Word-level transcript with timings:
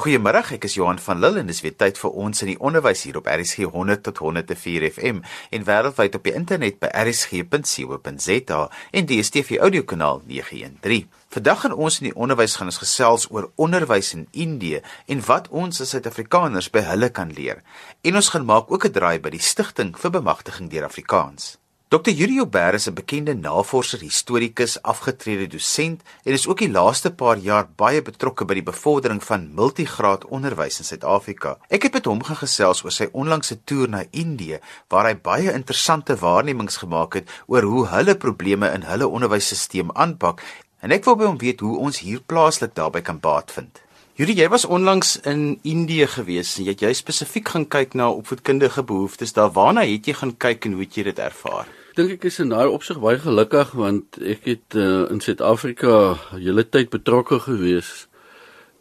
Goeiemôre, 0.00 0.40
ek 0.56 0.62
is 0.64 0.78
Johan 0.78 0.96
van 0.96 1.18
Lille 1.20 1.42
en 1.42 1.48
dis 1.50 1.58
weer 1.60 1.74
tyd 1.76 1.98
vir 2.00 2.14
ons 2.22 2.38
in 2.40 2.48
die 2.48 2.60
onderwys 2.64 3.02
hier 3.04 3.18
op 3.20 3.26
RSG 3.28 3.66
100 3.68 4.00
tot 4.06 4.22
104 4.24 4.86
FM 4.86 5.18
en 5.52 5.66
wêreldwyd 5.66 6.16
op 6.16 6.24
die 6.24 6.32
internet 6.38 6.78
by 6.80 6.88
rsg.co.za 7.02 8.62
en 8.96 9.10
die 9.10 9.20
DStv 9.20 9.60
audiokanaal 9.60 10.22
913. 10.24 11.04
Vandag 11.36 11.60
gaan 11.66 11.76
ons 11.76 12.00
in 12.00 12.08
die 12.08 12.16
onderwys 12.16 12.56
gaan 12.56 12.72
ons 12.72 12.80
gesels 12.80 13.28
oor 13.28 13.50
onderwys 13.60 14.14
in 14.16 14.24
Indië 14.32 14.80
en 15.12 15.20
wat 15.28 15.52
ons 15.52 15.84
as 15.84 15.92
Suid-Afrikaners 15.92 16.72
by 16.72 16.86
hulle 16.88 17.12
kan 17.12 17.36
leer. 17.36 17.60
En 18.00 18.16
ons 18.16 18.32
gaan 18.32 18.48
maak 18.48 18.72
ook 18.72 18.88
'n 18.88 18.96
draai 18.96 19.18
by 19.20 19.36
die 19.36 19.48
stigting 19.52 19.92
vir 19.92 20.16
bemagtiging 20.16 20.72
deur 20.72 20.88
Afrikaans. 20.88 21.58
Dr. 21.90 22.12
Yuri 22.14 22.38
Ober 22.40 22.74
is 22.74 22.86
'n 22.86 22.94
bekende 22.94 23.34
navorser, 23.34 24.00
historikus, 24.00 24.82
afgetrede 24.82 25.46
dosent 25.46 26.02
en 26.24 26.32
is 26.32 26.46
ook 26.46 26.58
die 26.58 26.70
laaste 26.70 27.10
paar 27.10 27.36
jaar 27.36 27.66
baie 27.76 28.02
betrokke 28.02 28.44
by 28.44 28.54
die 28.54 28.62
bevordering 28.62 29.24
van 29.24 29.54
multigraad 29.54 30.24
onderwys 30.24 30.78
in 30.78 30.84
Suid-Afrika. 30.84 31.58
Ek 31.68 31.82
het 31.82 31.92
met 31.92 32.04
hom 32.04 32.22
gesels 32.22 32.84
oor 32.84 32.92
sy 32.92 33.08
onlangse 33.12 33.58
toer 33.64 33.88
na 33.88 34.04
Indië 34.10 34.60
waar 34.88 35.06
hy 35.06 35.14
baie 35.14 35.52
interessante 35.52 36.16
waarnemings 36.16 36.76
gemaak 36.76 37.14
het 37.14 37.28
oor 37.46 37.62
hoe 37.62 37.86
hulle 37.86 38.14
probleme 38.14 38.70
in 38.70 38.82
hulle 38.82 39.08
onderwysstelsel 39.08 39.90
aanpak 39.94 40.42
en 40.80 40.92
ek 40.92 41.04
wil 41.04 41.16
by 41.16 41.24
hom 41.24 41.38
weet 41.38 41.60
hoe 41.60 41.78
ons 41.78 41.98
hier 41.98 42.20
plaaslik 42.20 42.74
daarbey 42.74 43.02
kan 43.02 43.18
baat 43.18 43.50
vind. 43.50 43.82
Yuri, 44.14 44.34
jy 44.34 44.48
was 44.48 44.64
onlangs 44.64 45.16
in 45.26 45.58
Indië 45.62 46.06
gewees 46.06 46.54
en 46.58 46.64
jy 46.64 46.70
het 46.70 46.80
jy 46.80 46.92
spesifiek 46.92 47.48
gaan 47.48 47.66
kyk 47.66 47.94
na 47.94 48.10
opvoedkundige 48.10 48.82
behoeftes 48.82 49.32
daar. 49.32 49.50
Waarna 49.50 49.82
het 49.82 50.06
jy 50.06 50.14
gaan 50.14 50.36
kyk 50.36 50.64
en 50.64 50.72
hoe 50.72 50.82
het 50.86 50.94
jy 50.94 51.02
dit 51.02 51.18
ervaar? 51.18 51.79
Dink 51.96 52.12
ek 52.14 52.28
is 52.28 52.38
in 52.42 52.52
daai 52.52 52.70
opsig 52.70 53.00
baie 53.02 53.18
gelukkig 53.18 53.72
want 53.78 54.18
ek 54.22 54.44
het 54.46 54.76
uh, 54.78 55.08
in 55.10 55.18
Suid-Afrika 55.24 55.94
hele 56.36 56.62
tyd 56.62 56.90
betrokke 56.92 57.40
gewees 57.42 58.06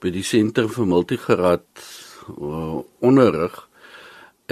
by 0.04 0.12
die 0.13 0.26
sentrum 0.26 0.70
vir 0.70 0.90
multigraad 0.90 1.66
uh, 2.36 2.84
onderrig 3.02 3.55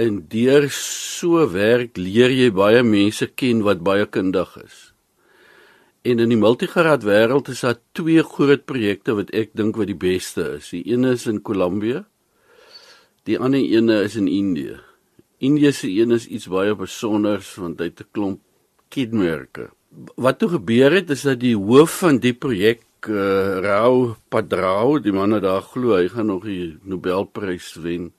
en 0.02 0.20
deur 0.32 0.66
so 0.74 1.44
werk 1.52 2.00
leer 2.00 2.34
jy 2.34 2.48
baie 2.54 2.82
mense 2.82 3.28
ken 3.38 3.62
wat 3.66 3.84
baie 3.86 4.06
kundig 4.06 4.50
is. 4.64 4.76
En 6.06 6.22
in 6.22 6.30
die 6.30 6.40
multigraad 6.40 7.06
wêreld 7.06 7.50
is 7.54 7.62
daar 7.66 7.78
twee 7.98 8.22
groot 8.22 8.66
projekte 8.66 9.14
wat 9.18 9.30
ek 9.34 9.54
dink 9.58 9.78
wat 9.78 9.90
die 9.90 9.98
beste 9.98 10.44
is. 10.58 10.70
Die 10.74 10.84
een 10.86 11.06
is 11.06 11.26
in 11.30 11.42
Kolumbie. 11.42 12.04
Die 13.26 13.38
ander 13.38 13.62
een 13.62 13.90
is 13.98 14.16
in 14.16 14.30
Indië. 14.30 14.78
Indië 15.38 15.72
se 15.72 15.90
een 15.90 16.14
is 16.14 16.26
iets 16.26 16.50
baie 16.50 16.74
besonders 16.74 17.54
want 17.58 17.78
hy 17.78 17.90
het 17.90 18.00
'n 18.02 18.10
klomp 18.10 18.42
kenmerke. 18.88 19.70
Wat 20.16 20.38
toe 20.38 20.48
gebeur 20.56 20.92
het 20.92 21.10
is 21.10 21.24
dat 21.26 21.40
die 21.40 21.56
hoof 21.56 21.98
van 22.02 22.20
die 22.22 22.34
projek 22.34 22.84
uh, 23.08 23.58
Rao 23.64 24.16
Padrao, 24.28 24.98
die 25.02 25.12
man 25.12 25.36
wat 25.36 25.44
daar 25.46 25.62
glo 25.62 25.96
hy 25.96 26.08
gaan 26.12 26.30
nog 26.32 26.44
die 26.44 26.76
Nobelprys 26.82 27.74
wen 27.82 28.10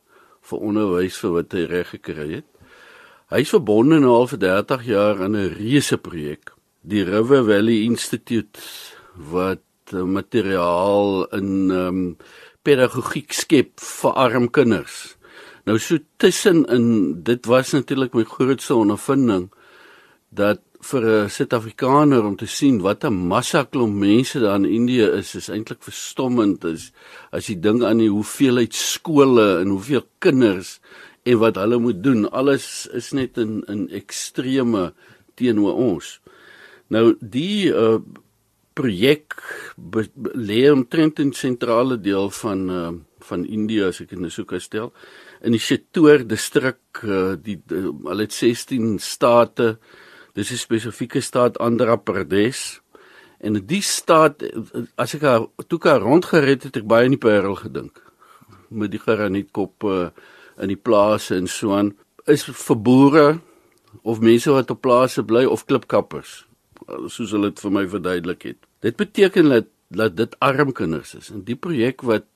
vir 0.49 0.63
onderwys 0.65 1.19
vir 1.21 1.35
wat 1.35 1.53
hy 1.53 1.65
reg 1.69 1.93
gekry 1.95 2.29
het. 2.39 2.47
Hy 3.29 3.43
is 3.45 3.53
verbonde 3.53 3.99
nou 4.01 4.15
al 4.15 4.29
vir 4.31 4.41
30 4.41 4.85
jaar 4.89 5.21
aan 5.21 5.35
'n 5.37 5.53
reuse 5.53 5.97
projek, 5.97 6.53
die 6.81 7.03
River 7.03 7.43
Valley 7.45 7.83
Institute 7.85 8.59
wat 9.13 9.93
uh, 9.93 10.03
materiaal 10.03 11.27
in 11.37 11.69
um, 11.69 12.17
pedagogiek 12.63 13.31
skep 13.33 13.79
vir 13.79 14.13
arm 14.17 14.49
kinders. 14.49 15.15
Nou 15.65 15.77
so 15.77 15.97
tussen 16.17 16.65
in 16.65 17.21
dit 17.23 17.45
was 17.45 17.71
natuurlik 17.71 18.13
my 18.13 18.23
grootste 18.23 18.75
ondervinding 18.75 19.51
dat 20.29 20.61
vir 20.81 21.03
'n 21.03 21.29
Suid-Afrikaner 21.29 22.23
om 22.23 22.35
te 22.35 22.47
sien 22.47 22.79
wat 22.81 23.03
'n 23.03 23.27
massa 23.27 23.63
klomp 23.63 23.95
mense 23.95 24.39
daar 24.39 24.55
in 24.55 24.65
Indië 24.65 25.07
is, 25.19 25.35
is 25.35 25.49
eintlik 25.49 25.83
verstommend 25.83 26.65
as 26.65 26.91
as 27.31 27.47
jy 27.47 27.59
dink 27.59 27.83
aan 27.83 27.97
die 27.97 28.09
hoeveelheid 28.09 28.73
skole 28.73 29.59
en 29.59 29.69
hoeveel 29.69 30.05
kinders 30.19 30.79
en 31.23 31.37
wat 31.37 31.55
hulle 31.55 31.77
moet 31.79 32.03
doen. 32.03 32.31
Alles 32.31 32.87
is 32.93 33.11
net 33.11 33.37
in 33.37 33.63
in 33.67 33.89
extreme 33.89 34.93
teenoor 35.35 35.75
ons. 35.75 36.19
Nou 36.87 37.15
die 37.19 37.73
uh, 37.73 37.99
projek 38.73 39.35
lê 40.33 40.71
omtrent 40.71 41.19
in 41.19 41.33
sentrale 41.33 41.99
deel 41.99 42.29
van 42.29 42.69
uh, 42.69 42.91
van 43.19 43.45
Indië 43.45 43.83
as 43.83 44.01
ek 44.01 44.11
in 44.11 44.25
'n 44.25 44.31
soek 44.31 44.53
stel 44.57 44.93
in 45.43 45.51
die 45.51 45.59
Chittor 45.59 46.23
distrik 46.27 47.03
uh, 47.03 47.35
die 47.35 47.59
uh, 47.71 47.91
al 48.05 48.23
het 48.23 48.33
16 48.33 48.99
state 48.99 49.77
Dis 50.39 50.51
'n 50.51 50.57
spesifieke 50.57 51.21
staat 51.21 51.59
Andhra 51.59 51.95
Pradesh. 51.95 52.79
En 53.39 53.53
die 53.65 53.81
staat 53.81 54.43
as 54.95 55.13
ek 55.15 55.23
toe 55.67 55.79
ka 55.79 55.97
rondgered 55.99 56.63
het, 56.63 56.77
ek 56.77 56.87
baie 56.87 57.05
in 57.05 57.15
die 57.17 57.25
Parel 57.27 57.55
gedink. 57.55 57.99
Met 58.69 58.91
die 58.91 58.99
granietkop 58.99 59.83
uh, 59.83 60.09
in 60.59 60.67
die 60.71 60.79
plase 60.79 61.35
en 61.35 61.47
so 61.47 61.75
aan 61.75 61.91
is 62.25 62.43
vir 62.43 62.77
boere 62.77 63.39
of 64.03 64.19
mense 64.19 64.51
wat 64.51 64.71
op 64.71 64.81
plase 64.81 65.23
bly 65.23 65.43
of 65.45 65.65
klipkappers 65.65 66.45
soos 67.07 67.31
hulle 67.35 67.51
dit 67.51 67.59
vir 67.59 67.71
my 67.71 67.85
verduidelik 67.89 68.43
het. 68.43 68.57
Dit 68.81 68.95
beteken 68.95 69.49
dat 69.49 69.67
dat 69.89 70.15
dit 70.17 70.35
arm 70.39 70.71
kinders 70.71 71.15
is. 71.17 71.31
En 71.33 71.41
die 71.43 71.57
projek 71.57 72.03
wat 72.05 72.27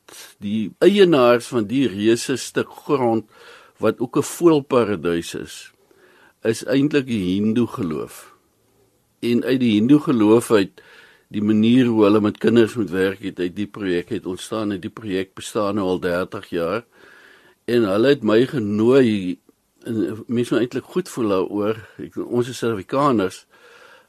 die 0.41 0.73
eienaars 0.81 1.51
van 1.53 1.67
die 1.69 1.85
reuse 1.87 2.35
stuk 2.41 2.71
grond 2.87 3.29
wat 3.77 3.99
ook 3.99 4.17
'n 4.17 4.25
voelparadys 4.25 5.35
is, 5.35 5.72
is 6.43 6.63
eintlik 6.67 7.07
die 7.07 7.21
Hindoe 7.23 7.67
geloof. 7.67 8.33
En 9.23 9.43
uit 9.43 9.59
die 9.59 9.73
Hindoe 9.77 9.99
geloof 9.99 10.51
uit 10.51 10.81
die 11.33 11.43
manier 11.43 11.87
hoe 11.89 12.03
hulle 12.03 12.21
met 12.21 12.37
kinders 12.37 12.75
moet 12.75 12.91
werk 12.91 13.23
het 13.23 13.39
uit 13.39 13.55
die 13.55 13.67
projek 13.67 14.11
het 14.13 14.25
ontstaan 14.25 14.75
en 14.75 14.81
die 14.83 14.91
projek 14.91 15.33
bestaan 15.33 15.79
nou 15.79 15.87
al 15.95 15.99
30 15.99 16.49
jaar. 16.49 16.83
En 17.65 17.87
hulle 17.87 18.11
het 18.13 18.23
my 18.23 18.43
genooi 18.47 19.39
en 19.83 20.23
mens 20.27 20.49
moet 20.49 20.59
eintlik 20.59 20.91
goed 20.95 21.09
voel 21.09 21.31
daaroor. 21.33 21.79
Ons 22.23 22.49
is 22.51 22.57
Suid-Afrikaners. 22.57 23.45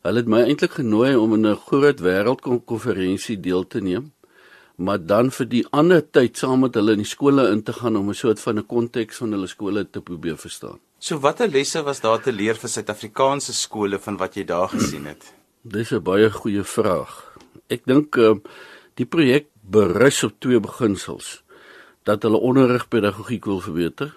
Hulle 0.07 0.23
het 0.23 0.29
my 0.31 0.43
eintlik 0.47 0.77
genooi 0.79 1.15
om 1.17 1.35
in 1.35 1.47
'n 1.47 1.57
groot 1.67 2.01
wêreldkonferensie 2.01 3.41
deel 3.41 3.67
te 3.67 3.81
neem 3.81 4.14
maar 4.77 5.07
dan 5.07 5.31
vir 5.31 5.47
die 5.47 5.63
ander 5.71 6.03
tyd 6.03 6.39
saam 6.39 6.65
met 6.65 6.75
hulle 6.75 6.97
in 6.97 7.03
die 7.05 7.09
skole 7.09 7.47
in 7.53 7.63
te 7.63 7.73
gaan 7.73 7.97
om 7.97 8.09
'n 8.11 8.15
soort 8.15 8.41
van 8.41 8.59
'n 8.59 8.67
konteks 8.67 9.17
van 9.17 9.33
hulle 9.33 9.47
skole 9.47 9.91
te 9.91 10.01
probeer 10.01 10.37
verstaan. 10.37 10.79
So 10.99 11.19
watter 11.19 11.49
lesse 11.49 11.83
was 11.83 12.01
daar 12.01 12.23
te 12.23 12.33
leer 12.33 12.55
vir 12.55 12.69
Suid-Afrikaanse 12.69 13.53
skole 13.53 13.99
van 13.99 14.17
wat 14.17 14.35
jy 14.35 14.45
daar 14.45 14.69
gesien 14.69 15.07
het? 15.07 15.33
Dis 15.63 15.93
'n 15.93 16.03
baie 16.03 16.31
goeie 16.31 16.65
vraag. 16.65 17.37
Ek 17.69 17.85
dink 17.85 18.17
uh, 18.17 18.35
die 18.95 19.07
projek 19.07 19.47
berus 19.61 20.25
op 20.25 20.33
twee 20.39 20.61
beginsels. 20.61 21.43
Dat 22.03 22.23
hulle 22.23 22.37
onderrig 22.37 22.89
pedagogiek 22.89 23.45
wil 23.45 23.61
verbeter 23.61 24.15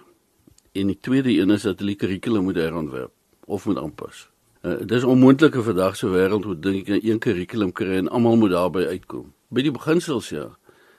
en 0.72 0.88
die 0.88 1.00
tweede 1.02 1.30
een 1.30 1.50
is 1.50 1.62
dat 1.62 1.80
hulle 1.80 1.96
kurrikulum 1.96 2.44
moet 2.44 2.56
herontwerp 2.56 3.12
of 3.46 3.66
moet 3.66 3.78
aanpas. 3.78 4.28
Uh, 4.62 4.78
dis 4.86 5.04
onmoontlik 5.04 5.54
vir 5.54 5.64
vandag 5.64 5.96
se 5.96 6.08
wêreld 6.08 6.44
hoe 6.44 6.60
dink 6.60 6.90
ek 6.90 7.04
een 7.04 7.20
kurrikulum 7.20 7.72
kry 7.72 7.98
en 7.98 8.10
almal 8.10 8.36
moet 8.36 8.52
daarbey 8.52 8.88
uitkom. 8.88 9.34
By 9.50 9.62
die 9.62 9.72
beginsels 9.72 10.30
ja. 10.30 10.50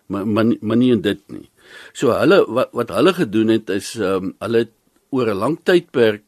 Maar 0.08 0.26
maar, 0.26 0.44
maar 0.60 0.76
nie 0.76 0.92
in 0.92 1.02
dit 1.04 1.20
nie. 1.28 1.48
So 1.92 2.12
hulle 2.16 2.44
wat 2.46 2.72
wat 2.72 2.90
hulle 2.96 3.12
gedoen 3.14 3.48
het 3.48 3.70
is 3.70 3.94
um, 3.94 4.34
hulle 4.38 4.64
het 4.64 4.74
oor 5.10 5.30
'n 5.30 5.40
lang 5.42 5.58
tydperk 5.64 6.24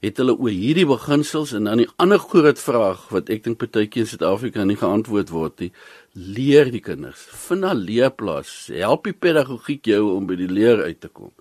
het 0.00 0.16
hulle 0.16 0.32
oor 0.32 0.52
hierdie 0.52 0.86
beginsels 0.88 1.52
en 1.56 1.66
dan 1.68 1.82
die 1.82 1.88
ander 2.00 2.18
groot 2.18 2.58
vraag 2.58 3.02
wat 3.12 3.28
ek 3.32 3.44
dink 3.44 3.58
partykeer 3.60 4.06
in 4.06 4.08
Suid-Afrika 4.08 4.64
nie 4.64 4.78
geantwoord 4.80 5.32
word 5.34 5.60
nie, 5.60 5.72
leer 6.16 6.70
die 6.72 6.80
kinders. 6.80 7.20
Vind 7.48 7.64
'n 7.64 7.76
leerplaas. 7.76 8.70
Help 8.72 9.04
die 9.04 9.12
pedagogiek 9.12 9.84
jou 9.84 10.16
om 10.16 10.26
by 10.26 10.36
die 10.36 10.48
leer 10.48 10.82
uit 10.82 11.00
te 11.00 11.08
kom. 11.08 11.32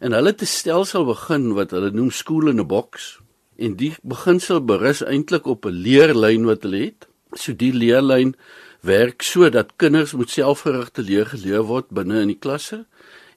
En 0.00 0.12
hulle 0.12 0.34
het 0.34 0.42
'n 0.42 0.46
stelsel 0.46 1.04
begin 1.06 1.54
wat 1.54 1.70
hulle 1.70 1.90
noem 1.90 2.10
school 2.10 2.48
in 2.48 2.58
a 2.58 2.64
box 2.64 3.20
en 3.56 3.76
die 3.76 3.94
beginsel 4.02 4.60
berus 4.60 5.02
eintlik 5.02 5.46
op 5.46 5.64
'n 5.66 5.70
leerlyn 5.86 6.44
wat 6.44 6.62
hulle 6.62 6.84
het. 6.90 7.06
So 7.34 7.52
die 7.52 7.72
leerlyn 7.72 8.34
werk 8.82 9.22
sodat 9.22 9.76
kinders 9.78 10.12
moet 10.18 10.30
selfgerigte 10.30 11.02
leer 11.06 11.28
geleer 11.30 11.66
word 11.68 11.90
binne 11.94 12.24
in 12.24 12.32
die 12.32 12.40
klasse 12.42 12.82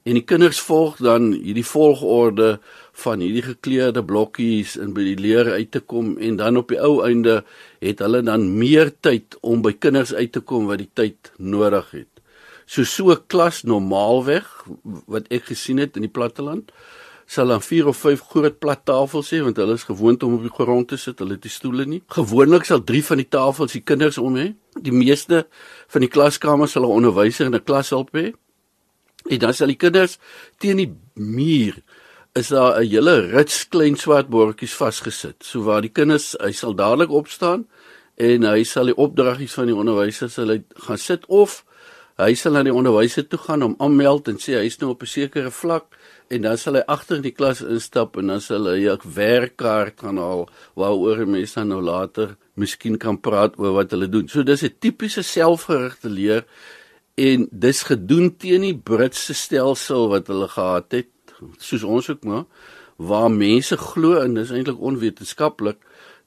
en 0.06 0.18
die 0.18 0.26
kinders 0.26 0.60
volg 0.62 0.98
dan 1.02 1.32
hierdie 1.34 1.66
volgorde 1.66 2.60
van 3.04 3.22
hierdie 3.22 3.44
gekleurde 3.46 4.04
blokkies 4.06 4.76
in 4.82 4.94
by 4.94 5.06
die 5.06 5.18
leer 5.18 5.50
uit 5.54 5.72
te 5.74 5.82
kom 5.82 6.16
en 6.22 6.38
dan 6.42 6.58
op 6.62 6.70
die 6.74 6.82
ou 6.82 7.00
einde 7.06 7.40
het 7.82 8.02
hulle 8.06 8.22
dan 8.26 8.46
meer 8.58 8.94
tyd 9.06 9.38
om 9.42 9.64
by 9.66 9.74
kinders 9.74 10.14
uit 10.14 10.34
te 10.34 10.42
kom 10.46 10.70
wat 10.70 10.84
die 10.84 10.92
tyd 10.94 11.32
nodig 11.38 11.90
het. 11.94 12.12
So 12.66 12.86
so 12.86 13.18
klas 13.30 13.64
normaalweg 13.66 14.46
wat 15.10 15.30
ek 15.34 15.50
gesien 15.50 15.82
het 15.82 15.98
in 15.98 16.06
die 16.06 16.14
platteland 16.14 16.70
sal 17.26 17.48
dan 17.48 17.62
4 17.62 17.88
of 17.88 17.98
5 17.98 18.22
groot 18.30 18.60
plat 18.60 18.84
tafels 18.86 19.32
hê 19.34 19.42
want 19.42 19.58
hulle 19.58 19.74
is 19.74 19.86
gewoond 19.88 20.24
om 20.24 20.38
op 20.38 20.46
die 20.46 20.54
grond 20.54 20.88
te 20.88 20.98
sit, 20.98 21.20
hulle 21.20 21.38
het 21.38 21.44
nie 21.44 21.54
stoele 21.54 21.86
nie. 21.90 22.02
Gewoonlik 22.14 22.68
sal 22.70 22.84
3 22.86 23.04
van 23.10 23.22
die 23.22 23.30
tafels 23.30 23.74
die 23.74 23.82
kinders 23.82 24.20
om 24.22 24.38
hê. 24.38 24.52
Die 24.78 24.94
meeste 24.94 25.46
van 25.94 26.06
die 26.06 26.12
klaskamers 26.12 26.76
sal 26.78 26.86
'n 26.86 26.98
onderwyser 27.02 27.46
in 27.46 27.56
'n 27.56 27.64
klas 27.64 27.90
help 27.90 28.14
hê. 28.14 28.34
En 29.30 29.40
dan 29.40 29.54
sal 29.54 29.68
die 29.68 29.82
kinders 29.82 30.20
teen 30.60 30.78
die 30.78 30.94
muur 31.14 31.82
is 32.36 32.48
daar 32.48 32.80
'n 32.80 32.88
hele 32.88 33.32
rits 33.32 33.68
klein 33.70 33.96
swart 33.96 34.30
bordjies 34.30 34.74
vasgesit. 34.74 35.44
So 35.44 35.64
waar 35.64 35.82
die 35.82 35.90
kinders, 35.92 36.36
hy 36.40 36.52
sal 36.52 36.76
dadelik 36.76 37.10
opstaan 37.10 37.68
en 38.16 38.44
hy 38.44 38.64
sal 38.64 38.86
die 38.86 38.98
opdraggies 38.98 39.54
van 39.54 39.66
die 39.66 39.76
onderwysers 39.76 40.36
hulle 40.36 40.64
gaan 40.76 40.98
sit 40.98 41.26
of 41.26 41.66
Hy 42.16 42.32
sal 42.40 42.54
na 42.56 42.62
die 42.64 42.72
onderwyser 42.72 43.26
toe 43.28 43.40
gaan 43.44 43.64
om 43.66 43.74
aanmeld 43.84 44.30
en 44.32 44.38
sê 44.40 44.54
hy's 44.56 44.78
nou 44.80 44.94
op 44.94 45.02
'n 45.04 45.06
sekere 45.06 45.52
vlak 45.52 45.98
en 46.28 46.42
dan 46.42 46.58
sal 46.58 46.80
hy 46.80 46.84
agter 46.88 47.20
in 47.20 47.26
die 47.26 47.34
klas 47.36 47.62
instap 47.62 48.18
en 48.18 48.34
dan 48.34 48.42
sal 48.42 48.68
hy 48.72 48.88
'n 48.90 49.00
werkkaart 49.16 50.02
gaan 50.02 50.18
haal 50.18 50.50
waaroor 50.76 51.26
mense 51.28 51.56
dan 51.56 51.68
nou 51.70 51.82
later 51.82 52.38
miskien 52.56 52.98
kan 52.98 53.20
praat 53.20 53.60
oor 53.60 53.74
wat 53.74 53.92
hulle 53.92 54.10
doen. 54.10 54.28
So 54.28 54.44
dis 54.44 54.64
'n 54.64 54.76
tipiese 54.80 55.24
selfgerigte 55.24 56.10
leer 56.10 56.46
en 57.16 57.48
dis 57.52 57.84
gedoen 57.84 58.38
teen 58.38 58.62
die 58.62 58.78
Britse 58.78 59.34
stelsel 59.34 60.10
wat 60.10 60.28
hulle 60.28 60.48
gehad 60.48 60.92
het, 60.92 61.08
soos 61.58 61.84
ons 61.84 62.10
ook 62.10 62.24
maar 62.24 62.46
waar 62.98 63.32
mense 63.32 63.78
glo 63.78 64.22
en 64.22 64.34
dis 64.34 64.52
eintlik 64.52 64.80
onwetenskaplik 64.80 65.78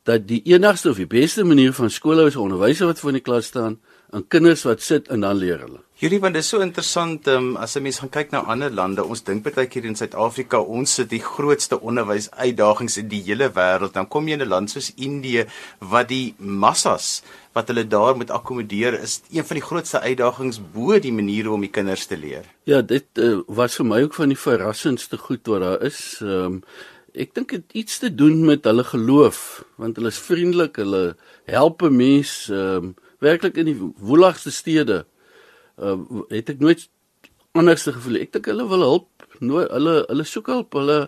dat 0.04 0.26
die 0.28 0.42
enigste 0.44 0.90
of 0.90 0.96
die 0.96 1.08
beste 1.08 1.44
manier 1.44 1.72
van 1.72 1.90
skoolhou 1.90 2.26
is 2.28 2.36
onderwysers 2.36 2.86
wat 2.86 3.00
voor 3.00 3.10
in 3.10 3.20
die 3.20 3.24
klas 3.24 3.46
staan 3.46 3.78
en 4.12 4.24
kinders 4.28 4.64
wat 4.64 4.82
sit 4.82 5.08
en 5.12 5.20
dan 5.20 5.36
leer 5.36 5.60
hulle. 5.64 5.80
Hierdie 5.98 6.20
want 6.22 6.36
dit 6.36 6.44
is 6.44 6.48
so 6.52 6.62
interessant 6.62 7.26
um, 7.28 7.56
as 7.58 7.76
'n 7.76 7.82
mens 7.82 7.98
gaan 7.98 8.12
kyk 8.14 8.30
na 8.30 8.44
ander 8.46 8.70
lande. 8.70 9.04
Ons 9.04 9.24
dink 9.24 9.42
baie 9.42 9.66
keer 9.66 9.84
in 9.84 9.96
Suid-Afrika 9.96 10.60
ons 10.60 10.94
sit 10.94 11.10
die 11.10 11.20
grootste 11.20 11.80
onderwys 11.80 12.30
uitdagings 12.30 12.96
in 12.98 13.08
die 13.08 13.22
hele 13.22 13.50
wêreld. 13.50 13.92
Dan 13.92 14.08
kom 14.08 14.28
jy 14.28 14.34
in 14.34 14.42
'n 14.42 14.48
land 14.48 14.70
soos 14.70 14.92
Indië 14.96 15.46
wat 15.80 16.08
die 16.08 16.34
massas 16.38 17.22
wat 17.52 17.68
hulle 17.68 17.84
daar 17.84 18.16
moet 18.16 18.30
akkommodeer 18.30 19.00
is 19.00 19.22
een 19.30 19.44
van 19.44 19.56
die 19.56 19.66
grootste 19.66 20.00
uitdagings 20.00 20.60
bo 20.74 20.98
die 20.98 21.12
maniere 21.12 21.50
om 21.50 21.60
die 21.60 21.70
kinders 21.70 22.06
te 22.06 22.16
leer. 22.16 22.44
Ja, 22.64 22.80
dit 22.80 23.06
uh, 23.18 23.40
was 23.46 23.74
vir 23.74 23.86
my 23.86 24.02
ook 24.02 24.14
van 24.14 24.28
die 24.28 24.38
verrassendste 24.38 25.18
goed 25.18 25.46
wat 25.46 25.60
daar 25.60 25.82
is. 25.82 26.20
Ehm 26.22 26.44
um, 26.44 26.62
ek 27.18 27.34
dink 27.34 27.50
dit 27.50 27.72
iets 27.72 27.98
te 27.98 28.14
doen 28.14 28.44
met 28.44 28.64
hulle 28.64 28.84
geloof 28.84 29.64
want 29.76 29.96
hulle 29.96 30.08
is 30.08 30.18
vriendelik, 30.18 30.76
hulle 30.76 31.16
help 31.44 31.82
mense 31.90 32.54
ehm 32.54 32.84
um, 32.84 32.96
werklik 33.24 33.58
in 33.58 33.70
die 33.70 33.78
woeligste 33.78 34.52
stede 34.54 35.04
uh, 35.82 35.98
het 36.30 36.50
ek 36.54 36.62
nooit 36.62 36.86
anders 37.58 37.86
gevoel. 37.88 38.22
Ek 38.22 38.34
dink 38.36 38.50
hulle 38.50 38.66
wil 38.70 38.84
help. 38.84 39.08
No, 39.38 39.62
hulle 39.62 39.94
hulle 40.08 40.26
soek 40.26 40.50
hulp. 40.52 40.76
Hulle 40.78 40.98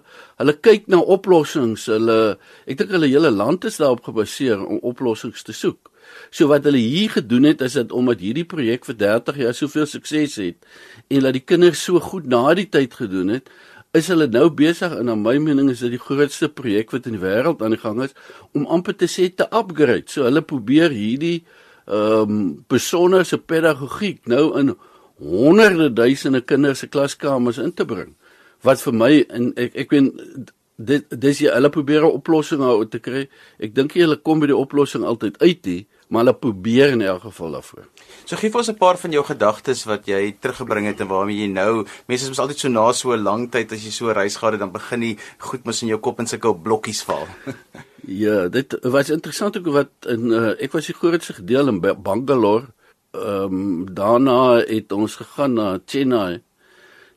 hulle 0.40 0.56
kyk 0.66 0.88
na 0.90 1.00
oplossings. 1.16 1.86
Hulle 1.90 2.18
ek 2.66 2.82
dink 2.82 2.94
hulle 2.96 3.10
hele 3.10 3.32
land 3.34 3.66
is 3.68 3.80
daarop 3.82 4.04
gebaseer 4.08 4.62
om 4.62 4.82
oplossings 4.86 5.46
te 5.46 5.54
soek. 5.56 5.90
So 6.34 6.50
wat 6.50 6.66
hulle 6.66 6.80
hier 6.80 7.12
gedoen 7.14 7.46
het 7.46 7.62
is 7.62 7.76
dat 7.78 7.92
omdat 7.94 8.22
hierdie 8.24 8.46
projek 8.48 8.86
vir 8.88 8.96
30 8.98 9.42
jaar 9.44 9.54
soveel 9.54 9.86
sukses 9.86 10.38
het 10.40 10.58
en 11.06 11.26
dat 11.26 11.36
die 11.36 11.44
kinders 11.44 11.84
so 11.86 12.02
goed 12.02 12.26
na 12.26 12.48
die 12.58 12.66
tyd 12.66 12.96
gedoen 12.98 13.36
het, 13.36 13.46
is 13.94 14.08
hulle 14.10 14.26
nou 14.30 14.48
besig 14.54 14.90
en 14.96 15.06
na 15.06 15.14
my 15.18 15.36
mening 15.42 15.70
is 15.70 15.84
dit 15.84 15.94
die 15.94 16.02
grootste 16.02 16.48
projek 16.50 16.90
wat 16.94 17.06
in 17.06 17.14
die 17.14 17.22
wêreld 17.22 17.62
aan 17.62 17.74
die 17.74 17.82
gang 17.82 18.02
is 18.02 18.14
om 18.58 18.66
amper 18.66 18.96
te 18.98 19.06
sê 19.10 19.28
te 19.30 19.46
upgrade. 19.54 20.10
So 20.10 20.26
hulle 20.26 20.42
probeer 20.42 20.94
hierdie 20.94 21.42
uh 21.44 21.68
ehm 21.90 22.30
um, 22.30 22.64
besonderse 22.70 23.38
pedagogiek 23.38 24.26
nou 24.30 24.44
in 24.58 24.74
honderde 25.18 25.90
duisende 25.92 26.40
kinders 26.40 26.78
se 26.78 26.88
klaskamers 26.88 27.58
in 27.58 27.72
te 27.74 27.84
bring. 27.84 28.14
Wat 28.62 28.80
vir 28.82 28.94
my 28.94 29.12
en 29.28 29.52
ek 29.58 29.76
ek 29.84 29.94
weet 29.94 30.52
dit 30.80 31.16
dis 31.22 31.42
jy 31.44 31.52
hulle 31.52 31.70
probeer 31.72 32.04
'n 32.06 32.16
oplossing 32.20 32.60
daar 32.60 32.88
te 32.88 32.98
kry. 32.98 33.28
Ek 33.58 33.74
dink 33.74 33.94
jy 33.94 34.06
hulle 34.06 34.16
kom 34.16 34.40
by 34.40 34.46
die 34.46 34.56
oplossing 34.56 35.04
altyd 35.04 35.38
uit 35.42 35.66
nie, 35.66 35.86
maar 36.10 36.24
hulle 36.24 36.34
probeer 36.34 36.90
in 36.96 37.02
elk 37.06 37.22
geval 37.22 37.50
daarvoor. 37.56 37.84
So 38.24 38.36
gee 38.36 38.50
vir 38.50 38.60
ons 38.60 38.70
'n 38.70 38.78
paar 38.78 38.98
van 38.98 39.12
jou 39.14 39.24
gedagtes 39.24 39.84
wat 39.84 40.06
jy 40.06 40.36
teruggebring 40.40 40.86
het 40.86 41.00
en 41.00 41.08
waarmee 41.08 41.40
jy 41.42 41.46
nou 41.46 41.86
mense 42.06 42.24
is 42.24 42.28
mos 42.28 42.38
altyd 42.38 42.58
so 42.58 42.68
na 42.68 42.92
so 42.92 43.12
'n 43.12 43.22
lang 43.22 43.50
tyd 43.50 43.72
as 43.72 43.84
jy 43.84 43.90
so 43.90 44.12
reis 44.12 44.36
gehad 44.36 44.52
het 44.52 44.60
dan 44.60 44.72
begin 44.72 45.00
die 45.00 45.16
goed 45.38 45.64
mos 45.64 45.82
in 45.82 45.88
jou 45.88 45.98
kop 45.98 46.18
in 46.18 46.26
sulke 46.26 46.54
blokkies 46.54 47.02
val. 47.02 47.26
Ja, 48.02 48.48
dit 48.48 48.78
was 48.82 49.10
interessant 49.10 49.58
ook 49.58 49.66
wat 49.66 49.90
in 50.08 50.32
uh, 50.32 50.56
ek 50.58 50.72
was 50.72 50.86
die 50.86 50.94
grootste 50.94 51.34
gedeelte 51.34 51.70
in 51.70 52.02
Bangalore. 52.02 52.72
Ehm 53.12 53.54
um, 53.54 53.94
daarna 53.94 54.56
het 54.66 54.92
ons 54.92 55.14
gegaan 55.16 55.52
na 55.52 55.78
Chennai. 55.86 56.42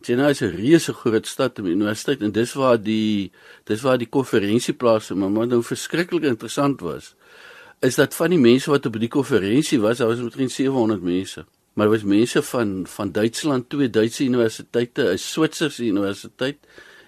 Chennai 0.01 0.29
is 0.29 0.41
'n 0.41 0.55
reuse 0.55 0.93
groot 0.93 1.27
stad 1.27 1.57
met 1.57 1.71
universiteit 1.71 2.21
en 2.21 2.31
dis 2.31 2.53
waar 2.53 2.81
die 2.81 3.31
dis 3.63 3.81
waar 3.81 3.97
die 3.97 4.09
konferensie 4.09 4.73
plaasvind, 4.73 5.19
maar 5.19 5.31
wat 5.31 5.47
nou 5.47 5.63
verskriklik 5.63 6.23
interessant 6.23 6.81
was, 6.81 7.15
is 7.83 7.95
dat 8.00 8.15
van 8.15 8.31
die 8.31 8.39
mense 8.39 8.71
wat 8.71 8.85
op 8.88 8.95
die 9.00 9.12
konferensie 9.12 9.80
was, 9.83 10.00
daar 10.00 10.07
was 10.13 10.24
omtrent 10.24 10.51
700 10.51 11.01
mense. 11.03 11.45
Maar 11.74 11.89
daar 11.89 11.95
was 11.95 12.06
mense 12.07 12.44
van 12.44 12.85
van 12.88 13.12
Duitsland, 13.12 13.69
twee 13.69 13.89
Duitse 13.89 14.24
universiteite, 14.24 15.12
'n 15.13 15.18
Switserse 15.18 15.85
universiteit 15.85 16.57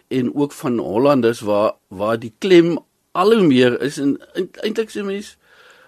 en 0.07 0.35
ook 0.35 0.51
van 0.51 0.77
Hollanders 0.77 1.39
waar 1.39 1.73
waar 1.87 2.19
die 2.19 2.33
klem 2.37 2.77
al 3.11 3.33
hoe 3.33 3.47
meer 3.47 3.81
is 3.81 3.97
en 3.97 4.17
eintlik 4.61 4.91
sê 4.91 5.03
mense 5.03 5.35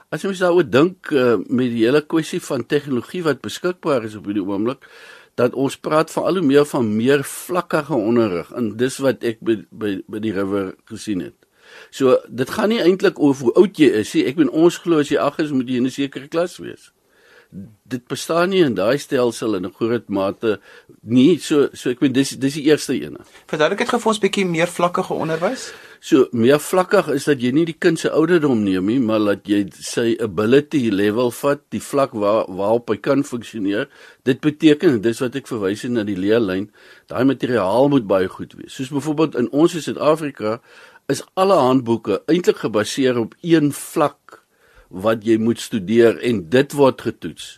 as 0.10 0.24
jy 0.24 0.32
mens 0.32 0.42
daaroor 0.42 0.68
dink 0.72 1.12
uh, 1.12 1.36
met 1.48 1.72
die 1.74 1.84
hele 1.84 2.02
kwessie 2.02 2.40
van 2.44 2.66
tegnologie 2.66 3.24
wat 3.26 3.44
beskikbaar 3.44 4.08
is 4.08 4.16
op 4.16 4.30
hierdie 4.30 4.46
oomblik 4.46 4.88
dat 5.38 5.54
ons 5.54 5.78
praat 5.78 6.12
van 6.12 6.30
al 6.30 6.40
hoe 6.40 6.48
meer 6.48 6.66
van 6.66 6.88
meer 6.96 7.24
vlakkige 7.28 7.94
onderrig 7.94 8.54
en 8.58 8.72
dis 8.80 8.98
wat 9.04 9.26
ek 9.28 9.44
by 9.44 9.60
by, 9.70 9.98
by 10.08 10.24
die 10.24 10.34
river 10.34 10.74
gesien 10.90 11.28
het. 11.28 11.47
So 11.90 12.18
dit 12.28 12.50
gaan 12.50 12.70
nie 12.70 12.82
eintlik 12.84 13.20
oor 13.20 13.36
hoe 13.36 13.54
oud 13.54 13.80
jy 13.80 13.92
is 14.04 14.14
nie. 14.14 14.26
Ek 14.26 14.36
bedoel 14.36 14.54
ons 14.54 14.78
glo 14.78 15.00
as 15.00 15.10
jy 15.10 15.18
8 15.18 15.44
is 15.48 15.52
moet 15.52 15.70
jy 15.70 15.82
in 15.82 15.86
'n 15.86 15.98
sekere 15.98 16.28
klas 16.28 16.58
wees 16.58 16.92
dit 17.88 18.04
bestaan 18.12 18.52
nie 18.52 18.62
in 18.66 18.76
daai 18.76 18.98
stelsel 19.00 19.56
in 19.56 19.66
'n 19.66 19.74
groot 19.80 20.10
mate 20.10 20.60
nie 21.04 21.40
so 21.40 21.70
so 21.74 21.90
ek 21.90 22.00
weet 22.00 22.14
dis 22.14 22.30
dis 22.32 22.54
die 22.54 22.68
eerste 22.68 22.94
ene. 22.94 23.24
Verduidelik 23.48 23.80
dit 23.80 23.90
gou 23.90 24.00
vir 24.00 24.10
ons 24.10 24.20
bietjie 24.20 24.46
meer 24.46 24.68
vlakkige 24.68 25.14
onderwys. 25.14 25.72
So 26.00 26.28
meer 26.32 26.60
vlakkig 26.60 27.08
is 27.08 27.26
dat 27.26 27.42
jy 27.42 27.52
nie 27.52 27.66
die 27.66 27.78
kind 27.80 28.00
se 28.00 28.10
ouderdom 28.10 28.64
neem 28.64 28.86
nie, 28.86 29.00
maar 29.00 29.20
dat 29.20 29.48
jy 29.48 29.66
sy 29.72 30.18
ability 30.20 30.90
level 30.92 31.32
vat, 31.32 31.62
die 31.70 31.82
vlak 31.82 32.12
waar 32.12 32.46
waarop 32.48 32.90
hy 32.90 32.98
kan 32.98 33.24
funksioneer. 33.24 33.88
Dit 34.24 34.42
beteken 34.42 35.02
dis 35.02 35.20
wat 35.20 35.36
ek 35.36 35.48
verwys 35.48 35.82
het 35.82 35.92
na 35.92 36.04
die 36.04 36.18
leerlyn, 36.18 36.70
daai 37.08 37.24
materiaal 37.24 37.90
moet 37.90 38.08
baie 38.08 38.28
goed 38.28 38.54
wees. 38.54 38.74
Soos 38.74 38.90
byvoorbeeld 38.90 39.36
in 39.36 39.50
ons 39.52 39.74
in 39.74 39.82
Suid-Afrika 39.82 40.62
is 41.08 41.22
alle 41.40 41.56
handboeke 41.56 42.20
eintlik 42.28 42.58
gebaseer 42.66 43.18
op 43.20 43.36
een 43.40 43.72
vlak 43.72 44.42
wat 44.92 45.24
jy 45.24 45.38
moet 45.40 45.62
studeer 45.64 46.20
en 46.28 46.42
dit 46.52 46.74
word 46.76 47.02
getoets. 47.06 47.58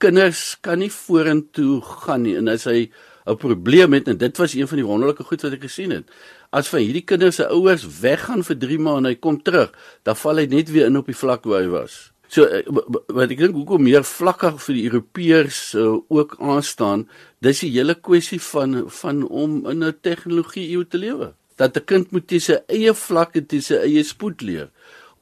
Kinders 0.00 0.56
kan 0.64 0.80
nie 0.80 0.92
vorentoe 0.92 1.82
gaan 1.84 2.24
nie 2.24 2.36
en 2.40 2.48
as 2.48 2.64
hy 2.64 2.90
'n 3.26 3.36
probleem 3.36 3.92
het 3.92 4.08
en 4.08 4.16
dit 4.16 4.36
was 4.38 4.54
een 4.54 4.68
van 4.68 4.76
die 4.78 4.86
wonderlike 4.86 5.24
goed 5.24 5.42
wat 5.42 5.52
ek 5.52 5.62
gesien 5.68 5.90
het. 5.90 6.08
As 6.52 6.68
vir 6.68 6.80
hierdie 6.80 7.04
kinders 7.04 7.36
se 7.36 7.48
ouers 7.48 7.84
weggaan 8.00 8.44
vir 8.44 8.56
3 8.56 8.78
maande 8.78 9.08
en 9.08 9.14
hy 9.14 9.20
kom 9.20 9.42
terug, 9.42 9.72
dan 10.02 10.16
val 10.16 10.36
hy 10.36 10.46
net 10.46 10.70
weer 10.70 10.86
in 10.86 10.96
op 10.96 11.06
die 11.06 11.16
vlak 11.16 11.44
waar 11.44 11.60
hy 11.60 11.68
was. 11.68 12.12
So 12.28 12.44
eh, 12.44 12.62
wat 13.08 13.30
ek 13.30 13.38
dink 13.38 13.54
hoekom 13.54 13.82
meer 13.82 14.04
vlakkig 14.04 14.62
vir 14.62 14.74
die 14.74 14.86
Europeërs 14.90 15.74
uh, 15.74 15.98
ook 16.08 16.36
aanstaan, 16.38 17.08
dis 17.40 17.60
die 17.60 17.70
hele 17.70 17.94
kwessie 17.94 18.40
van 18.40 18.90
van 18.90 19.22
om 19.28 19.66
in 19.66 19.84
'n 19.84 19.98
tegnologie 20.00 20.70
eeu 20.70 20.84
te 20.84 20.98
lewe. 20.98 21.34
Dat 21.56 21.76
'n 21.76 21.84
kind 21.84 22.12
moet 22.12 22.28
dis 22.28 22.44
sy 22.44 22.58
eie 22.68 22.94
vlak 22.94 23.36
en 23.36 23.46
dis 23.48 23.66
sy 23.66 23.74
eie 23.74 24.02
spoed 24.04 24.42
leer. 24.42 24.70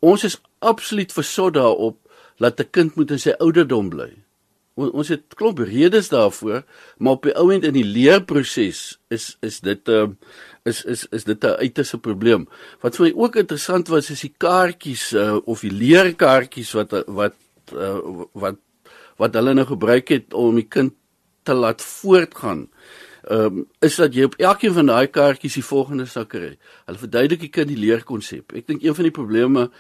Ons 0.00 0.24
is 0.24 0.40
absoluut 0.58 1.12
versot 1.12 1.54
daarop 1.54 1.98
dat 2.38 2.60
'n 2.60 2.70
kind 2.70 2.96
moet 2.96 3.10
in 3.10 3.18
sy 3.18 3.34
ouderdom 3.38 3.88
bly. 3.88 4.12
O, 4.74 4.88
ons 4.90 5.08
het 5.08 5.22
klop 5.38 5.58
redes 5.58 6.08
daarvoor, 6.10 6.64
maar 6.98 7.12
op 7.12 7.22
die 7.22 7.36
ouend 7.38 7.64
in 7.64 7.76
die 7.76 7.86
leerproses 7.86 8.98
is 9.08 9.36
is 9.40 9.60
dit 9.60 9.88
'n 9.88 9.90
uh, 9.90 10.08
is 10.64 10.84
is 10.84 11.06
is 11.10 11.24
dit 11.24 11.44
'n 11.44 11.60
uiters 11.62 11.94
probleem. 12.00 12.48
Wat 12.80 12.96
vir 12.96 13.06
my 13.06 13.12
ook 13.14 13.36
interessant 13.36 13.88
was 13.88 14.10
is 14.10 14.20
die 14.20 14.34
kaartjies 14.38 15.12
uh, 15.12 15.36
of 15.44 15.60
die 15.60 15.70
leerkaartjies 15.70 16.72
wat 16.72 16.90
wat 17.06 17.34
uh, 17.72 17.98
wat 18.32 18.56
wat 19.16 19.34
hulle 19.34 19.54
nou 19.54 19.66
gebruik 19.66 20.08
het 20.08 20.34
om 20.34 20.54
die 20.54 20.68
kind 20.68 20.92
te 21.42 21.54
laat 21.54 21.82
voortgaan. 21.82 22.68
Ehm 23.24 23.58
um, 23.58 23.66
is 23.80 23.96
dat 23.96 24.12
jy 24.14 24.26
op 24.28 24.34
elkeen 24.36 24.72
van 24.76 24.90
daai 24.90 25.06
kaartjies 25.08 25.54
die 25.56 25.64
volgende 25.64 26.04
sal 26.06 26.26
kry. 26.28 26.58
Hulle 26.84 27.00
verduidelik 27.00 27.40
die 27.46 27.52
kind 27.52 27.70
die 27.70 27.78
leerkonsep. 27.80 28.52
Ek 28.52 28.66
dink 28.68 28.82
een 28.84 28.96
van 28.98 29.08
die 29.08 29.14
probleme 29.16 29.70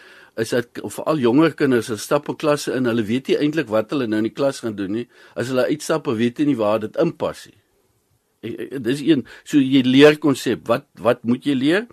is 0.40 0.54
dat 0.54 0.80
veral 0.80 1.20
jonger 1.20 1.52
kinders 1.54 1.90
se 1.90 1.98
stap 2.00 2.30
in 2.32 2.38
klasse 2.40 2.72
in, 2.72 2.88
hulle 2.88 3.04
weet 3.04 3.28
nie 3.28 3.36
eintlik 3.36 3.68
wat 3.68 3.92
hulle 3.92 4.08
nou 4.08 4.22
in 4.22 4.30
die 4.30 4.34
klas 4.34 4.62
gaan 4.64 4.78
doen 4.78 4.96
nie. 4.96 5.04
As 5.36 5.52
hulle 5.52 5.68
uitstap, 5.68 6.08
weet 6.08 6.40
hulle 6.40 6.54
nie 6.54 6.58
waar 6.58 6.80
dit 6.86 6.96
inpas 7.04 7.44
nie. 7.50 7.60
Dis 8.88 9.04
een 9.04 9.26
so 9.44 9.60
jy 9.60 9.84
leer 9.84 10.18
konsep. 10.20 10.64
Wat 10.68 10.88
wat 11.04 11.22
moet 11.28 11.44
jy 11.44 11.60
leer? 11.60 11.86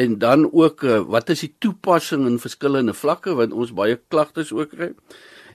En 0.00 0.18
dan 0.18 0.48
ook 0.48 0.88
eh, 0.88 1.04
wat 1.04 1.30
is 1.36 1.44
die 1.44 1.54
toepassing 1.60 2.26
in 2.32 2.40
verskillende 2.40 2.96
vlakke 2.96 3.36
want 3.36 3.52
ons 3.52 3.76
baie 3.76 4.00
klagtes 4.08 4.56
ook 4.56 4.72
kry. 4.72 4.94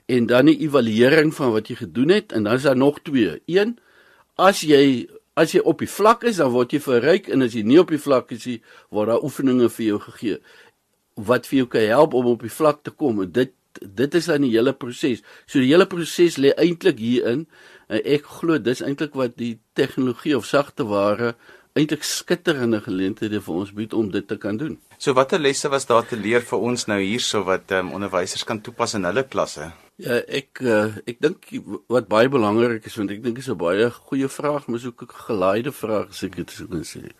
En 0.06 0.26
dan 0.30 0.46
die 0.46 0.60
evaluering 0.62 1.34
van 1.34 1.54
wat 1.58 1.70
jy 1.70 1.82
gedoen 1.82 2.14
het 2.14 2.32
en 2.32 2.46
dan 2.46 2.54
is 2.54 2.70
daar 2.70 2.78
nog 2.78 3.02
twee. 3.02 3.40
Een 3.46 3.78
as 4.38 4.62
jy 4.62 5.08
as 5.40 5.54
jy 5.56 5.62
op 5.64 5.80
die 5.82 5.90
vlak 5.90 6.26
is, 6.28 6.40
dan 6.42 6.52
word 6.54 6.74
jy 6.74 6.82
verryk 6.84 7.30
en 7.32 7.46
as 7.46 7.56
jy 7.56 7.64
nie 7.66 7.80
op 7.80 7.92
die 7.92 8.00
vlak 8.00 8.32
is 8.36 8.46
nie, 8.48 8.58
word 8.92 9.12
daar 9.12 9.24
oefeninge 9.26 9.70
vir 9.72 9.86
jou 9.86 10.02
gegee 10.10 10.42
wat 11.20 11.48
vir 11.50 11.62
jou 11.62 11.70
kan 11.74 11.88
help 11.90 12.14
om 12.16 12.30
op 12.32 12.44
die 12.44 12.52
vlak 12.52 12.84
te 12.86 12.92
kom. 12.94 13.22
En 13.24 13.32
dit 13.32 13.54
dit 13.80 14.14
is 14.18 14.26
dan 14.26 14.42
die 14.42 14.50
hele 14.50 14.72
proses. 14.74 15.22
So 15.46 15.60
die 15.62 15.70
hele 15.70 15.86
proses 15.88 16.38
lê 16.42 16.50
eintlik 16.58 16.98
hierin. 17.00 17.46
En 17.88 18.02
ek 18.02 18.26
glo 18.40 18.58
dis 18.58 18.82
eintlik 18.84 19.14
wat 19.18 19.36
die 19.38 19.58
tegnologie 19.78 20.36
of 20.36 20.48
sagte 20.48 20.86
ware 20.90 21.34
eintlik 21.78 22.02
skitterende 22.04 22.80
geleenthede 22.82 23.40
vir 23.44 23.60
ons 23.62 23.70
bied 23.74 23.94
om 23.94 24.10
dit 24.10 24.26
te 24.26 24.36
kan 24.42 24.58
doen. 24.58 24.74
So 24.98 25.14
watter 25.14 25.38
lesse 25.38 25.70
was 25.70 25.86
daar 25.86 26.06
te 26.06 26.18
leer 26.18 26.42
vir 26.44 26.66
ons 26.66 26.88
nou 26.90 26.98
hierso 26.98 27.44
wat 27.46 27.70
um, 27.78 27.94
onderwysers 27.96 28.44
kan 28.44 28.60
toepas 28.60 28.96
in 28.98 29.06
hulle 29.06 29.24
klasse? 29.30 29.70
Ja, 30.00 30.16
ek 30.32 30.62
uh, 30.64 30.96
ek 31.04 31.18
dink 31.20 31.48
wat 31.92 32.06
baie 32.08 32.28
belangrik 32.32 32.86
is 32.88 32.96
want 32.96 33.10
ek 33.12 33.20
dink 33.20 33.36
dit 33.36 33.44
is 33.44 33.50
'n 33.52 33.58
baie 33.60 33.90
goeie 33.90 34.28
vraag, 34.28 34.66
maar 34.66 34.86
ook 34.86 35.02
'n 35.02 35.24
geleide 35.28 35.72
vraag 35.72 36.08
as 36.08 36.22
ek 36.24 36.36
dit 36.36 36.50
sou 36.50 36.66
kan 36.68 36.84
sê. 36.84 37.10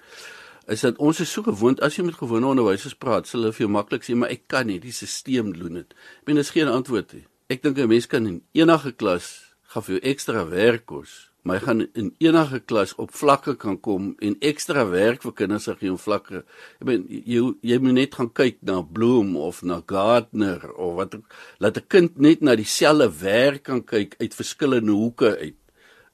Is 0.67 0.81
dat 0.81 0.97
ons 0.97 1.21
is 1.21 1.33
so 1.33 1.43
gewoond 1.43 1.81
as 1.81 1.97
jy 1.97 2.05
met 2.05 2.15
gewone 2.15 2.47
onderwysers 2.47 2.95
praat, 2.95 3.27
sal 3.27 3.41
hulle 3.41 3.53
vir 3.53 3.67
jou 3.67 3.73
maklik 3.73 4.03
sê, 4.05 4.15
maar 4.15 4.31
ek 4.31 4.49
kan 4.49 4.67
nie, 4.67 4.79
die 4.79 4.93
stelsel 4.93 5.53
doen 5.53 5.75
dit. 5.75 5.93
Ek 5.93 6.25
bedoel, 6.25 6.41
dis 6.41 6.51
geen 6.51 6.69
antwoord 6.69 7.13
nie. 7.13 7.27
Ek 7.49 7.63
dink 7.63 7.79
'n 7.79 7.89
mens 7.89 8.07
kan 8.07 8.27
in 8.27 8.43
enige 8.53 8.93
klas 8.93 9.57
gaan 9.69 9.83
vir 9.83 10.01
jou 10.01 10.11
ekstra 10.11 10.49
werk 10.49 10.87
kos 10.87 11.30
maar 11.43 11.57
jy 11.57 11.65
gaan 11.65 11.81
in 11.97 12.11
enige 12.21 12.61
klas 12.69 12.93
op 13.01 13.15
vlakke 13.17 13.55
kan 13.57 13.79
kom 13.81 14.11
en 14.21 14.37
ekstra 14.45 14.85
werk 14.91 15.23
vir 15.25 15.33
kinders 15.39 15.69
as 15.73 15.81
jy 15.81 15.93
op 15.95 16.03
vlakke. 16.03 16.43
Ek 16.81 16.87
meen 16.89 17.07
jy 17.09 17.41
jy 17.65 17.79
moet 17.81 17.97
net 17.97 18.19
gaan 18.19 18.29
kyk 18.37 18.61
na 18.69 18.81
Bloem 18.83 19.33
of 19.41 19.63
na 19.65 19.81
Gardner 19.87 20.67
of 20.77 20.97
wat 20.99 21.17
laat 21.59 21.79
'n 21.79 21.89
kind 21.89 22.19
net 22.19 22.43
na 22.43 22.57
dieselfde 22.57 23.09
werk 23.21 23.63
kan 23.65 23.83
kyk 23.85 24.17
uit 24.21 24.35
verskillende 24.35 24.93
hoeke 24.93 25.37
uit 25.39 25.57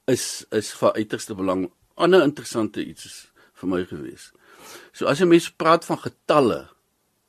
is 0.07 0.45
is 0.51 0.71
vir 0.71 0.93
uiterste 0.93 1.35
belang. 1.35 1.71
Ander 1.95 2.23
interessante 2.23 2.85
iets 2.85 3.05
is 3.05 3.31
vir 3.53 3.69
my 3.69 3.85
gewees. 3.85 4.31
So 4.93 5.07
as 5.07 5.19
jy 5.19 5.27
mens 5.27 5.49
praat 5.51 5.85
van 5.85 5.99
getalle, 5.99 6.69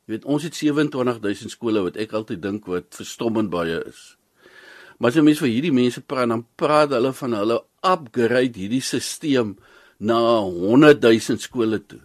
jy 0.06 0.14
weet 0.14 0.24
ons 0.24 0.42
het 0.42 0.54
27000 0.54 1.50
skole 1.50 1.82
wat 1.82 1.96
ek 1.96 2.12
altyd 2.12 2.42
dink 2.42 2.66
wat 2.66 2.94
verstommend 2.94 3.50
baie 3.50 3.82
is. 3.84 4.16
Maar 4.98 5.10
as 5.10 5.18
jy 5.18 5.22
mens 5.22 5.38
vir 5.42 5.52
hierdie 5.52 5.74
mense 5.74 6.00
praat, 6.00 6.28
dan 6.28 6.46
praat 6.56 6.90
hulle 6.90 7.12
van 7.12 7.32
hulle 7.38 7.58
upgrade 7.86 8.58
hierdie 8.58 8.82
stelsel 8.82 9.54
na 9.98 10.18
100 10.42 11.02
000 11.02 11.42
skole 11.42 11.80
toe. 11.86 12.00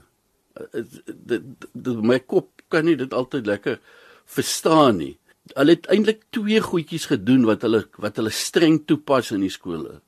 Eh, 0.53 0.83
dit 1.15 2.01
my 2.01 2.19
kop 2.19 2.63
kan 2.69 2.85
nie 2.85 2.97
dit 2.97 3.13
altyd 3.13 3.45
lekker 3.49 3.79
verstaan 4.25 4.97
nie. 5.01 5.13
Hulle 5.53 5.75
het 5.75 5.89
eintlik 5.91 6.23
twee 6.33 6.61
goedjies 6.63 7.09
gedoen 7.11 7.45
wat 7.45 7.65
hulle 7.65 7.83
wat 8.01 8.17
hulle 8.21 8.33
streng 8.33 8.81
toepas 8.87 9.33
in 9.35 9.43
die 9.45 9.53
skole. 9.53 9.99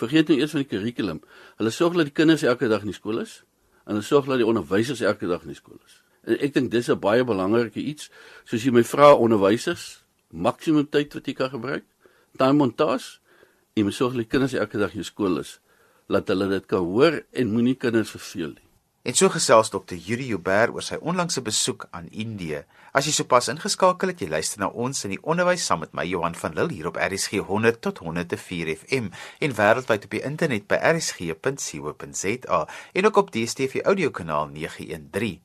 Vergeet 0.00 0.28
nou 0.28 0.38
eers 0.40 0.54
van 0.56 0.64
die 0.64 0.70
kurrikulum. 0.70 1.22
Hulle 1.60 1.72
sorg 1.72 1.96
dat 1.96 2.10
die 2.10 2.16
kinders 2.16 2.44
elke 2.44 2.68
dag 2.68 2.84
in 2.84 2.92
die 2.92 2.98
skool 2.98 3.22
is 3.22 3.40
en 3.86 3.96
hulle 3.96 4.06
sorg 4.06 4.28
dat 4.28 4.40
die 4.40 4.48
onderwysers 4.48 5.02
elke 5.04 5.28
dag 5.28 5.44
in 5.46 5.54
die 5.54 5.58
skool 5.58 5.78
is. 5.86 6.00
En 6.28 6.36
ek 6.36 6.54
dink 6.54 6.70
dis 6.70 6.90
'n 6.90 7.00
baie 7.00 7.24
belangrike 7.24 7.80
iets. 7.80 8.10
Soos 8.44 8.64
jy 8.64 8.72
my 8.72 8.84
vra 8.84 9.14
onderwysers, 9.14 10.04
maksimum 10.30 10.88
tyd 10.88 11.14
wat 11.14 11.26
jy 11.26 11.34
kan 11.34 11.50
gebruik. 11.50 11.84
Time 12.36 12.62
on 12.62 12.74
task 12.74 13.19
jy 13.74 13.84
moet 13.86 13.96
sorg 13.96 14.16
dat 14.16 14.24
die 14.24 14.32
kinders 14.32 14.56
elke 14.58 14.80
dag 14.80 14.94
in 14.94 15.06
skool 15.06 15.40
is, 15.42 15.58
laat 16.10 16.28
hulle 16.28 16.48
dit 16.50 16.66
kan 16.66 16.84
hoor 16.84 17.22
en 17.30 17.54
moenie 17.54 17.78
kinders 17.78 18.10
verveel 18.16 18.54
nie. 18.56 18.70
En 19.02 19.16
so 19.16 19.30
gesels 19.32 19.70
dokter 19.72 19.96
Yuri 19.96 20.26
Uber 20.34 20.74
oor 20.74 20.84
sy 20.84 20.98
onlangse 21.00 21.40
besoek 21.40 21.86
aan 21.96 22.10
Indië. 22.12 22.66
As 22.92 23.06
jy 23.08 23.14
sopas 23.16 23.48
ingeskakel 23.48 24.12
het, 24.12 24.20
jy 24.20 24.28
luister 24.28 24.60
na 24.60 24.68
ons 24.68 25.06
in 25.08 25.14
die 25.14 25.22
onderwys 25.24 25.64
saam 25.64 25.80
met 25.80 25.94
my 25.96 26.04
Johan 26.04 26.36
van 26.36 26.52
Lille 26.58 26.76
hier 26.76 26.90
op 26.90 26.98
RSG 27.00 27.40
100 27.48 27.80
tot 27.80 28.02
104 28.04 28.74
FM 28.74 29.08
en 29.40 29.56
wêreldwyd 29.56 30.04
op 30.04 30.16
die 30.16 30.24
internet 30.28 30.66
by 30.68 30.76
rsg.co.za 30.90 32.60
en 32.92 33.08
ook 33.08 33.22
op 33.22 33.32
DStv 33.32 33.86
audiokanaal 33.88 34.52
913. 34.52 35.40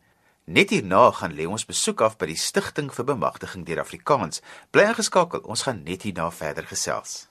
Net 0.46 0.76
hierna 0.76 1.08
gaan 1.16 1.34
lê 1.34 1.48
ons 1.48 1.66
besoek 1.66 2.04
af 2.06 2.20
by 2.20 2.28
die 2.34 2.38
Stichting 2.38 2.92
vir 2.94 3.08
Bemagtiging 3.08 3.64
deur 3.66 3.86
Afrikaans. 3.88 4.44
Bly 4.76 4.92
ingeskakel, 4.92 5.48
ons 5.48 5.64
gaan 5.64 5.86
net 5.88 6.04
hierna 6.04 6.28
verder 6.30 6.68
gesels. 6.68 7.24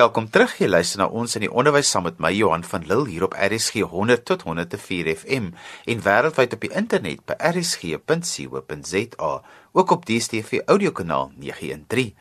Welkom 0.00 0.30
terug. 0.32 0.54
Jy 0.56 0.64
luister 0.70 1.02
na 1.02 1.10
ons 1.12 1.34
in 1.36 1.42
die 1.44 1.50
onderwys 1.52 1.90
saam 1.92 2.06
met 2.06 2.20
my 2.24 2.30
Johan 2.32 2.62
van 2.64 2.86
Lille 2.88 3.10
hier 3.10 3.26
op 3.26 3.34
RSG 3.36 3.82
100 3.90 4.22
tot 4.30 4.46
104 4.46 5.10
FM 5.12 5.50
en 5.92 6.00
wêreldwyd 6.06 6.56
op 6.56 6.62
die 6.64 6.70
internet 6.80 7.20
by 7.28 7.36
rsg.co.za, 7.50 9.32
ook 9.76 9.92
op 9.92 10.06
DStv 10.08 10.62
audiokanaal 10.64 11.28
913. 11.36 12.14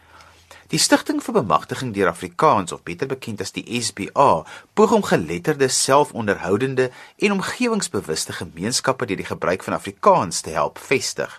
Die 0.73 0.81
Stichting 0.81 1.23
vir 1.23 1.37
Bemagtiging 1.39 1.93
deur 1.95 2.11
Afrikaans 2.11 2.75
of 2.75 2.83
beter 2.83 3.07
bekend 3.07 3.39
as 3.45 3.55
die 3.55 3.63
SBA, 3.79 4.43
poog 4.75 4.97
om 4.99 5.05
geletterde, 5.07 5.71
selfonderhoudende 5.71 6.89
en 7.15 7.37
omgewingsbewuste 7.39 8.35
gemeenskappe 8.41 9.07
deur 9.07 9.23
die 9.23 9.31
gebruik 9.31 9.63
van 9.63 9.79
Afrikaans 9.79 10.43
te 10.43 10.51
help 10.57 10.83
vestig. 10.83 11.31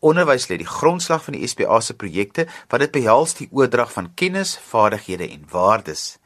Onderwys 0.00 0.46
lê 0.46 0.60
die 0.60 0.68
grondslag 0.68 1.24
van 1.24 1.34
die 1.34 1.46
SPA 1.48 1.80
se 1.82 1.96
projekte 1.98 2.46
wat 2.70 2.84
dit 2.84 2.92
behels 2.94 3.34
die 3.34 3.48
oordrag 3.50 3.90
van 3.92 4.12
kennis, 4.14 4.54
vaardighede 4.70 5.26
en 5.26 5.46
waardes. 5.50 6.17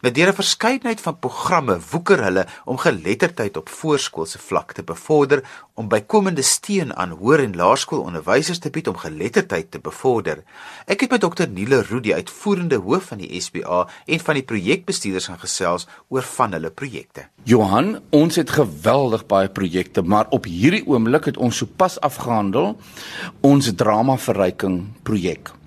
Met 0.00 0.14
deur 0.14 0.28
'n 0.28 0.34
verskeidenheid 0.34 1.00
van 1.00 1.18
programme 1.18 1.78
woeker 1.90 2.22
hulle 2.22 2.46
om 2.64 2.76
geletterdheid 2.78 3.56
op 3.56 3.68
voorskoolse 3.68 4.38
vlak 4.38 4.72
te 4.72 4.82
bevorder, 4.82 5.42
om 5.74 5.88
bykomende 5.88 6.42
steun 6.42 6.96
aan 6.96 7.10
hoër 7.10 7.40
en 7.40 7.56
laerskoolonderwysers 7.56 8.58
te 8.58 8.70
bied 8.70 8.88
om 8.88 8.96
geletterdheid 8.96 9.70
te 9.70 9.78
bevorder. 9.78 10.42
Ek 10.86 11.00
het 11.00 11.10
met 11.10 11.20
Dr. 11.20 11.48
Niele 11.50 11.82
Roo, 11.82 12.00
die 12.00 12.14
uitvoerende 12.14 12.76
hoof 12.76 13.04
van 13.04 13.18
die 13.18 13.40
SBA 13.40 13.88
en 14.06 14.20
van 14.20 14.34
die 14.34 14.42
projekbestuurders 14.42 15.26
gaan 15.26 15.38
gesels 15.38 15.86
oor 16.08 16.22
van 16.22 16.52
hulle 16.52 16.70
projekte. 16.70 17.28
Johan, 17.42 18.00
ons 18.10 18.36
het 18.36 18.50
geweldig 18.50 19.26
baie 19.26 19.48
projekte, 19.48 20.02
maar 20.02 20.26
op 20.30 20.44
hierdie 20.44 20.86
oomblik 20.86 21.24
het 21.24 21.36
ons 21.36 21.56
sopas 21.56 22.00
afgehandel 22.00 22.80
ons 23.40 23.74
drama 23.74 24.16
verryking 24.16 24.86
projek. 25.02 25.57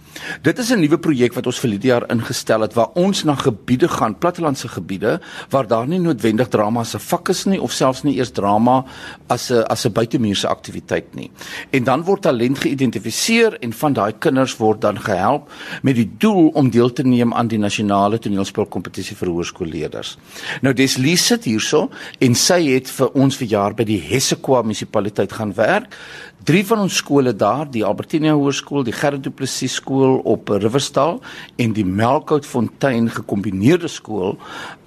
Dit 0.42 0.60
is 0.60 0.72
'n 0.72 0.80
nuwe 0.80 0.98
projek 0.98 1.34
wat 1.34 1.46
ons 1.46 1.60
vir 1.60 1.70
hierdie 1.70 1.92
jaar 1.92 2.10
ingestel 2.10 2.62
het 2.62 2.74
waar 2.74 2.90
ons 2.94 3.24
na 3.24 3.36
gebiede 3.36 3.88
gaan, 3.88 4.18
plattelandse 4.18 4.68
gebiede 4.68 5.20
waar 5.50 5.68
daar 5.68 5.88
nie 5.88 6.00
noodwendig 6.00 6.48
drama 6.48 6.84
se 6.84 7.00
vak 7.00 7.30
is 7.30 7.46
nie 7.46 7.62
of 7.62 7.72
selfs 7.72 8.04
nie 8.04 8.16
eers 8.18 8.32
drama 8.32 8.86
as 9.28 9.52
'n 9.52 9.64
as 9.70 9.86
'n 9.86 9.92
buitemuurse 9.92 10.48
aktiwiteit 10.48 11.16
nie. 11.16 11.32
En 11.70 11.84
dan 11.84 12.04
word 12.04 12.22
talent 12.22 12.60
geïdentifiseer 12.60 13.58
en 13.60 13.74
van 13.74 13.94
daai 13.94 14.14
kinders 14.20 14.58
word 14.58 14.82
dan 14.82 15.00
gehelp 15.00 15.52
met 15.82 15.96
die 15.96 16.10
doel 16.18 16.48
om 16.48 16.70
deel 16.70 16.94
te 16.94 17.04
neem 17.04 17.34
aan 17.34 17.48
die 17.48 17.60
nasionale 17.60 18.20
toneelspelkompetisie 18.20 19.16
vir 19.16 19.28
hoërskoolleerders. 19.28 20.18
Nou 20.62 20.74
Deslies 20.74 21.26
sit 21.26 21.44
hierso 21.44 21.90
en 22.20 22.36
sy 22.36 22.62
het 22.74 22.90
vir 22.90 23.10
ons 23.14 23.38
vir 23.38 23.48
jaar 23.48 23.74
by 23.74 23.84
die 23.84 24.00
Hessequa 24.00 24.62
munisipaliteit 24.62 25.32
gaan 25.32 25.54
werk. 25.54 25.96
Drie 26.42 26.64
van 26.66 26.80
ons 26.82 26.96
skole 26.98 27.36
daar, 27.38 27.68
die 27.70 27.84
Albertina 27.86 28.32
Hoërskool, 28.34 28.82
die 28.88 28.96
Gerrit 28.96 29.22
Du 29.22 29.30
Plessis 29.30 29.76
skool 29.78 30.16
op 30.26 30.50
Riverstal 30.50 31.20
en 31.62 31.74
die 31.78 31.86
Melkoutfontein 31.86 33.12
gekombineerde 33.14 33.90
skool 33.92 34.38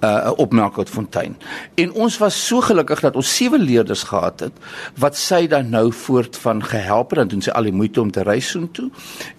uh 0.03 0.33
op 0.35 0.51
Melkoutfontein. 0.51 1.37
En 1.79 1.93
ons 1.93 2.17
was 2.19 2.35
so 2.47 2.59
gelukkig 2.65 2.99
dat 3.05 3.15
ons 3.15 3.29
sewe 3.37 3.59
leerders 3.61 4.03
gehad 4.09 4.43
het 4.43 4.57
wat 4.99 5.15
sy 5.15 5.45
dan 5.47 5.69
nou 5.71 5.93
voort 5.95 6.35
van 6.43 6.63
gehelp 6.63 7.13
het 7.15 7.23
en 7.23 7.31
doen 7.31 7.45
sy 7.45 7.53
al 7.55 7.69
die 7.69 7.75
moeite 7.75 8.01
om 8.03 8.11
te 8.11 8.25
reis 8.27 8.49
soontoe 8.51 8.89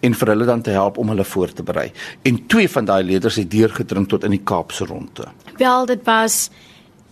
en 0.01 0.17
vir 0.17 0.33
hulle 0.33 0.49
dan 0.49 0.65
te 0.65 0.73
help 0.73 0.97
om 1.03 1.13
hulle 1.13 1.25
voor 1.25 1.53
te 1.53 1.67
berei. 1.67 1.91
En 2.25 2.41
twee 2.47 2.71
van 2.71 2.89
daai 2.89 3.03
leerders 3.05 3.37
het 3.43 3.51
deurgedring 3.51 4.09
tot 4.09 4.25
in 4.25 4.33
die 4.39 4.45
Kaapse 4.45 4.89
ronde. 4.89 5.29
Wel, 5.61 5.87
dit 5.87 6.01
was 6.09 6.49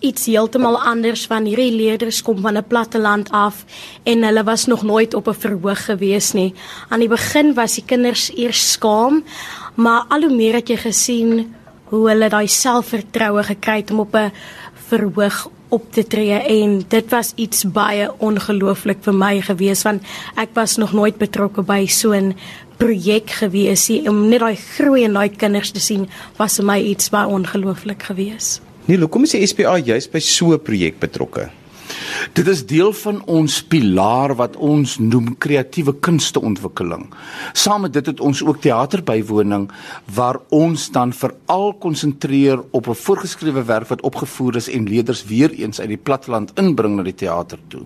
iets 0.05 0.27
heeltemal 0.29 0.77
anders 0.83 1.25
van 1.31 1.47
hierdie 1.49 1.73
leerders 1.73 2.21
kom 2.23 2.41
van 2.45 2.57
'n 2.59 2.67
platte 2.69 3.01
land 3.01 3.31
af 3.31 3.65
en 4.03 4.25
hulle 4.25 4.45
was 4.45 4.67
nog 4.67 4.83
nooit 4.83 5.15
op 5.15 5.29
'n 5.29 5.41
verhoog 5.45 5.85
gewees 5.85 6.33
nie. 6.33 6.55
Aan 6.89 7.01
die 7.01 7.09
begin 7.09 7.55
was 7.55 7.75
die 7.75 7.85
kinders 7.85 8.31
eers 8.37 8.73
skaam, 8.73 9.25
maar 9.75 10.05
al 10.09 10.21
hoe 10.21 10.37
meer 10.37 10.55
het 10.55 10.69
jy 10.69 10.77
gesien 10.77 11.55
hoe 11.85 12.09
hulle 12.09 12.29
daai 12.29 12.49
selfvertroue 12.49 13.43
gekry 13.43 13.77
het 13.77 13.91
om 13.91 14.01
op 14.01 14.15
'n 14.15 14.33
verhoog 14.89 15.49
op 15.69 15.93
te 15.93 16.07
tree 16.07 16.39
en 16.39 16.83
dit 16.89 17.11
was 17.11 17.33
iets 17.35 17.65
baie 17.65 18.11
ongelooflik 18.19 18.99
vir 19.01 19.15
my 19.15 19.41
gewees 19.41 19.83
want 19.83 20.03
ek 20.37 20.53
was 20.55 20.77
nog 20.77 20.93
nooit 20.93 21.19
betrokke 21.19 21.63
by 21.63 21.87
so 21.87 22.13
'n 22.13 22.35
projek 22.77 23.31
gewees 23.31 23.89
nie 23.89 24.09
om 24.09 24.29
net 24.29 24.41
daai 24.41 24.57
groei 24.57 25.03
in 25.05 25.13
daai 25.13 25.29
kinders 25.29 25.71
te 25.71 25.81
sien 25.81 26.09
was 26.37 26.57
vir 26.57 26.65
my 26.65 26.79
iets 26.79 27.11
baie 27.11 27.27
ongelooflik 27.27 28.03
geweest 28.03 28.74
Nee, 28.85 28.99
hoekom 29.01 29.25
is 29.25 29.33
die 29.33 29.47
SPA 29.49 29.79
juist 29.81 30.11
by 30.13 30.21
so 30.21 30.53
'n 30.53 30.61
projek 30.61 30.99
betrokke? 31.01 31.49
Dit 32.33 32.47
is 32.47 32.67
deel 32.67 32.93
van 32.93 33.23
ons 33.31 33.63
pilaar 33.63 34.35
wat 34.39 34.57
ons 34.57 34.99
noem 34.99 35.35
kreatiewe 35.39 35.95
kunsteontwikkeling. 35.95 37.07
Saam 37.53 37.85
met 37.87 37.93
dit 37.93 38.07
het 38.07 38.21
ons 38.21 38.43
ook 38.45 38.61
teaterbywoning 38.61 39.69
waar 40.15 40.41
ons 40.49 40.91
dan 40.95 41.13
veral 41.13 41.75
konsentreer 41.83 42.63
op 42.71 42.89
'n 42.89 42.95
voorgeskrewe 42.95 43.65
werk 43.65 43.89
wat 43.89 44.03
opgevoer 44.03 44.57
is 44.57 44.69
en 44.69 44.89
leerders 44.89 45.25
weer 45.25 45.51
eens 45.51 45.81
uit 45.81 45.89
die 45.89 45.97
platteland 45.97 46.53
inbring 46.55 46.97
na 46.97 47.03
die 47.03 47.15
teater 47.15 47.59
toe. 47.69 47.83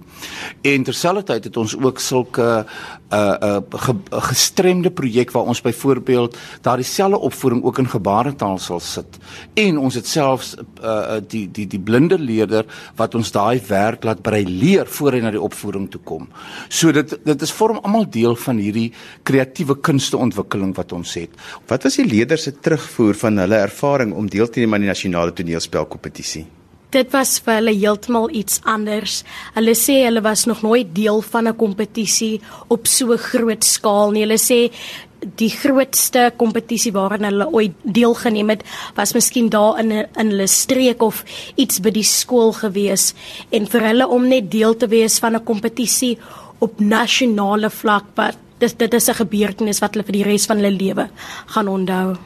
En 0.63 0.83
terselfdertyd 0.83 1.45
het 1.45 1.57
ons 1.57 1.77
ook 1.77 1.99
sulke 1.99 2.65
'n 3.11 3.15
uh, 3.15 3.35
'n 3.41 3.45
uh, 3.45 3.57
ge, 3.71 3.95
gestremde 4.11 4.91
projek 4.91 5.31
waar 5.31 5.43
ons 5.43 5.61
byvoorbeeld 5.61 6.37
daardie 6.61 6.85
selfe 6.85 7.19
opvoering 7.19 7.65
ook 7.65 7.79
in 7.79 7.89
gebaretaal 7.89 8.59
sal 8.59 8.81
sit. 8.81 9.19
En 9.55 9.79
ons 9.79 9.95
het 9.95 10.07
selfs 10.07 10.55
uh, 10.83 11.17
die 11.29 11.51
die 11.51 11.67
die 11.67 11.81
blinde 11.81 12.19
leerder 12.19 12.65
wat 12.97 13.15
ons 13.15 13.31
daai 13.31 13.61
werk 13.67 14.05
laat 14.05 14.18
brei 14.23 14.45
leer 14.45 14.87
voor 14.87 15.13
hy 15.13 15.23
na 15.25 15.31
die 15.31 15.43
opvoering 15.43 15.89
toe 15.91 16.01
kom. 16.05 16.29
So 16.69 16.93
dit 16.93 17.17
dit 17.25 17.43
is 17.43 17.55
vorm 17.55 17.81
almal 17.83 18.07
deel 18.11 18.37
van 18.37 18.59
hierdie 18.59 18.93
kreatiewe 19.23 19.79
kunsteontwikkeling 19.81 20.75
wat 20.77 20.93
ons 20.93 21.15
het. 21.15 21.31
Wat 21.69 21.83
was 21.85 21.97
die 21.97 22.07
leerders 22.07 22.49
se 22.49 22.53
terugvoer 22.53 23.15
van 23.15 23.39
hulle 23.39 23.65
ervaring 23.65 24.15
om 24.15 24.29
deel 24.29 24.49
te 24.49 24.61
neem 24.61 24.75
aan 24.75 24.87
die 24.87 24.95
nasionale 24.95 25.33
toneelspelkompetisie? 25.33 26.47
dit 26.95 27.11
was 27.13 27.37
vir 27.45 27.59
hulle 27.59 27.75
heeltemal 27.77 28.31
iets 28.37 28.63
anders. 28.69 29.21
Hulle 29.57 29.75
sê 29.77 30.01
hulle 30.07 30.23
was 30.25 30.47
nog 30.49 30.63
nooit 30.65 30.95
deel 30.97 31.21
van 31.23 31.49
'n 31.49 31.57
kompetisie 31.57 32.41
op 32.69 32.87
so 32.87 33.17
groot 33.17 33.65
skaal 33.65 34.11
nie. 34.11 34.25
Hulle 34.25 34.41
sê 34.41 34.73
die 35.21 35.51
grootste 35.51 36.33
kompetisie 36.37 36.93
waaraan 36.93 37.25
hulle 37.29 37.49
ooit 37.51 37.75
deelgeneem 37.83 38.53
het, 38.55 38.65
was 38.95 39.15
miskien 39.17 39.49
daar 39.51 39.79
in 39.83 39.91
in 39.91 40.31
hulle 40.31 40.47
streek 40.47 41.03
of 41.03 41.25
iets 41.57 41.81
by 41.81 41.91
die 41.91 42.07
skool 42.07 42.53
gewees 42.53 43.15
en 43.51 43.67
vir 43.67 43.87
hulle 43.91 44.09
om 44.09 44.29
net 44.29 44.51
deel 44.51 44.77
te 44.77 44.89
wees 44.89 45.19
van 45.19 45.35
'n 45.35 45.45
kompetisie 45.45 46.19
op 46.59 46.81
nasionale 46.81 47.71
vlak 47.71 48.05
wat 48.15 48.37
dit 48.59 48.79
dit 48.79 48.95
is 48.95 49.09
'n 49.09 49.15
gebeurtenis 49.15 49.81
wat 49.81 49.95
hulle 49.95 50.05
vir 50.05 50.13
die 50.13 50.25
res 50.25 50.47
van 50.47 50.57
hulle 50.57 50.77
lewe 50.77 51.09
gaan 51.47 51.69
onthou. 51.69 52.17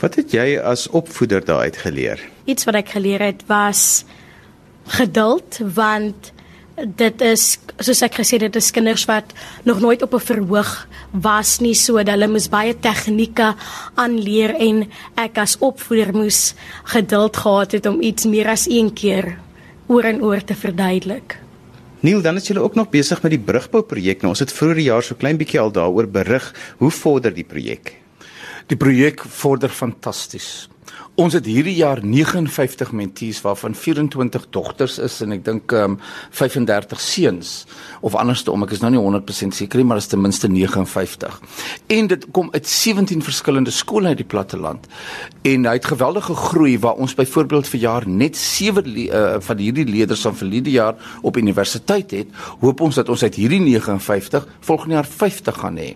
Wat 0.00 0.14
het 0.14 0.32
jy 0.32 0.58
as 0.58 0.88
opvoeder 0.88 1.44
daaruit 1.44 1.76
geleer? 1.76 2.20
Iets 2.44 2.64
wat 2.64 2.74
ek 2.74 2.88
geleer 2.88 3.20
het 3.20 3.42
was 3.46 4.04
geduld 4.86 5.60
want 5.74 6.32
dit 6.86 7.20
is 7.20 7.58
soos 7.80 8.02
ek 8.02 8.20
gesê 8.20 8.38
dit 8.40 8.56
is 8.56 8.70
kinders 8.72 9.04
wat 9.08 9.32
nog 9.64 9.80
nooit 9.80 10.02
op 10.02 10.14
'n 10.14 10.20
verhoog 10.20 10.86
was 11.12 11.60
nie 11.60 11.74
so 11.74 11.96
dat 11.96 12.14
hulle 12.14 12.28
moes 12.28 12.48
baie 12.48 12.74
tegnieke 12.74 13.54
aanleer 13.94 14.54
en 14.54 14.88
ek 15.16 15.38
as 15.38 15.56
opvoeder 15.58 16.12
moes 16.14 16.54
geduld 16.84 17.36
gehad 17.36 17.72
het 17.72 17.86
om 17.86 18.02
iets 18.02 18.24
meer 18.24 18.48
as 18.48 18.66
een 18.68 18.92
keer 18.92 19.38
oor 19.86 20.04
en 20.04 20.22
oor 20.22 20.44
te 20.44 20.54
verduidelik. 20.54 21.38
Neil, 22.00 22.22
dan 22.22 22.36
is 22.36 22.46
julle 22.46 22.62
ook 22.62 22.74
nog 22.74 22.88
besig 22.88 23.22
met 23.22 23.30
die 23.30 23.42
brugbou 23.44 23.82
projek. 23.82 24.22
Nou 24.22 24.32
ons 24.32 24.40
het 24.40 24.52
vroeër 24.52 24.78
jaar 24.78 25.02
so 25.02 25.14
klein 25.14 25.36
bietjie 25.36 25.60
al 25.60 25.72
daaroor 25.72 26.08
berig. 26.08 26.54
Hoe 26.78 26.90
vorder 26.90 27.34
die 27.34 27.44
projek? 27.44 27.96
Die 28.66 28.76
projek 28.76 29.20
vorder 29.20 29.68
fantasties. 29.68 30.68
Ons 31.20 31.34
het 31.36 31.44
hierdie 31.44 31.74
jaar 31.76 32.00
59 32.00 32.94
mentees 32.96 33.42
waarvan 33.44 33.74
24 33.76 34.46
dogters 34.54 34.94
is 35.04 35.18
en 35.20 35.34
ek 35.34 35.42
dink 35.44 35.72
um, 35.76 35.98
35 36.32 37.00
seuns 37.04 37.50
of 38.00 38.14
andersom 38.16 38.64
ek 38.64 38.72
is 38.72 38.80
nou 38.80 38.88
nie 38.94 39.02
100% 39.02 39.52
seker 39.52 39.82
nie 39.82 39.84
maar 39.90 40.00
dit 40.00 40.06
is 40.06 40.08
ten 40.14 40.22
minste 40.24 40.48
59. 40.48 41.36
En 41.92 42.08
dit 42.08 42.24
kom 42.32 42.48
uit 42.54 42.64
17 42.64 43.20
verskillende 43.26 43.74
skole 43.74 44.14
uit 44.14 44.22
die 44.22 44.28
platteland. 44.32 44.86
En 45.44 45.68
hy 45.68 45.74
het 45.76 45.90
geweldige 45.90 46.38
groei 46.38 46.78
waar 46.80 46.96
ons 46.96 47.12
byvoorbeeld 47.18 47.68
vir 47.68 47.84
jaar 47.84 48.08
net 48.08 48.40
7 48.40 48.88
uh, 48.88 49.20
van 49.44 49.60
hierdie 49.60 49.84
leerders 49.90 50.24
van 50.24 50.38
verlede 50.40 50.72
jaar 50.72 50.96
op 51.20 51.36
universiteit 51.36 52.16
het, 52.16 52.32
hoop 52.64 52.80
ons 52.80 52.96
dat 52.96 53.12
ons 53.12 53.26
uit 53.26 53.36
hierdie 53.42 53.60
59 53.66 54.48
volgende 54.70 54.96
jaar 54.96 55.12
50 55.20 55.60
gaan 55.66 55.76
hê. 55.76 55.92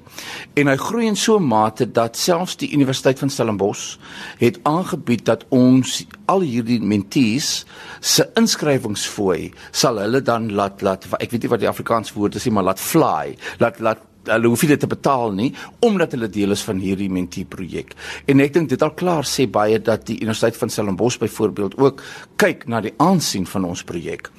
En 0.60 0.68
hy 0.68 0.76
groei 0.84 1.08
in 1.08 1.16
so 1.16 1.40
'n 1.40 1.48
mate 1.48 1.88
dat 1.88 2.20
selfs 2.20 2.60
die 2.60 2.72
Universiteit 2.76 3.18
van 3.18 3.30
Stellenbosch 3.30 3.96
het 4.38 4.60
aangebied 4.62 5.13
aangebied 5.14 5.24
dat 5.26 5.44
ons 5.50 6.04
al 6.26 6.42
hierdie 6.42 6.80
mentees 6.80 7.64
se 8.00 8.24
inskrywingsfooi 8.36 9.52
sal 9.72 9.98
hulle 9.98 10.22
dan 10.22 10.52
laat 10.52 10.82
laat 10.82 11.06
ek 11.20 11.30
weet 11.30 11.44
nie 11.44 11.50
wat 11.50 11.60
die 11.60 11.68
Afrikaans 11.68 12.14
woord 12.14 12.36
is 12.36 12.46
nie 12.46 12.54
maar 12.54 12.64
laat 12.64 12.80
fly 12.80 13.36
laat 13.60 13.80
laat 13.80 14.00
hulle 14.28 14.48
hoef 14.48 14.64
dit 14.66 14.80
te 14.80 14.86
betaal 14.86 15.32
nie 15.32 15.52
omdat 15.84 16.12
hulle 16.16 16.28
deel 16.28 16.54
is 16.54 16.62
van 16.64 16.78
hierdie 16.80 17.10
mentee 17.10 17.44
projek. 17.44 17.94
En 18.26 18.40
ek 18.40 18.54
dink 18.54 18.68
dit 18.68 18.82
al 18.82 18.94
klaar 18.96 19.24
sê 19.28 19.46
baie 19.50 19.78
dat 19.78 20.06
die 20.06 20.20
Universiteit 20.20 20.56
van 20.56 20.70
Stellenbosch 20.70 21.20
byvoorbeeld 21.20 21.78
ook 21.78 22.02
kyk 22.36 22.66
na 22.68 22.80
die 22.80 22.94
aansien 22.98 23.46
van 23.46 23.64
ons 23.64 23.84
projek. 23.84 24.30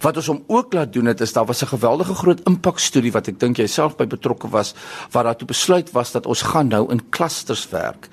Wat 0.00 0.16
ons 0.16 0.30
hom 0.32 0.42
ook 0.48 0.74
laat 0.74 0.92
doen 0.92 1.10
het 1.10 1.20
is 1.20 1.32
daar 1.32 1.46
was 1.46 1.62
'n 1.62 1.74
geweldige 1.74 2.14
groot 2.14 2.40
impakstudie 2.46 3.12
wat 3.12 3.28
ek 3.28 3.38
dink 3.38 3.58
jy 3.58 3.66
self 3.66 3.96
by 3.96 4.06
betrokke 4.06 4.48
was 4.48 4.74
waar 5.10 5.24
daartoe 5.24 5.48
besluit 5.48 5.92
was 5.92 6.12
dat 6.12 6.26
ons 6.26 6.42
gaan 6.42 6.68
nou 6.68 6.90
in 6.92 7.00
klusters 7.10 7.68
werk 7.70 8.08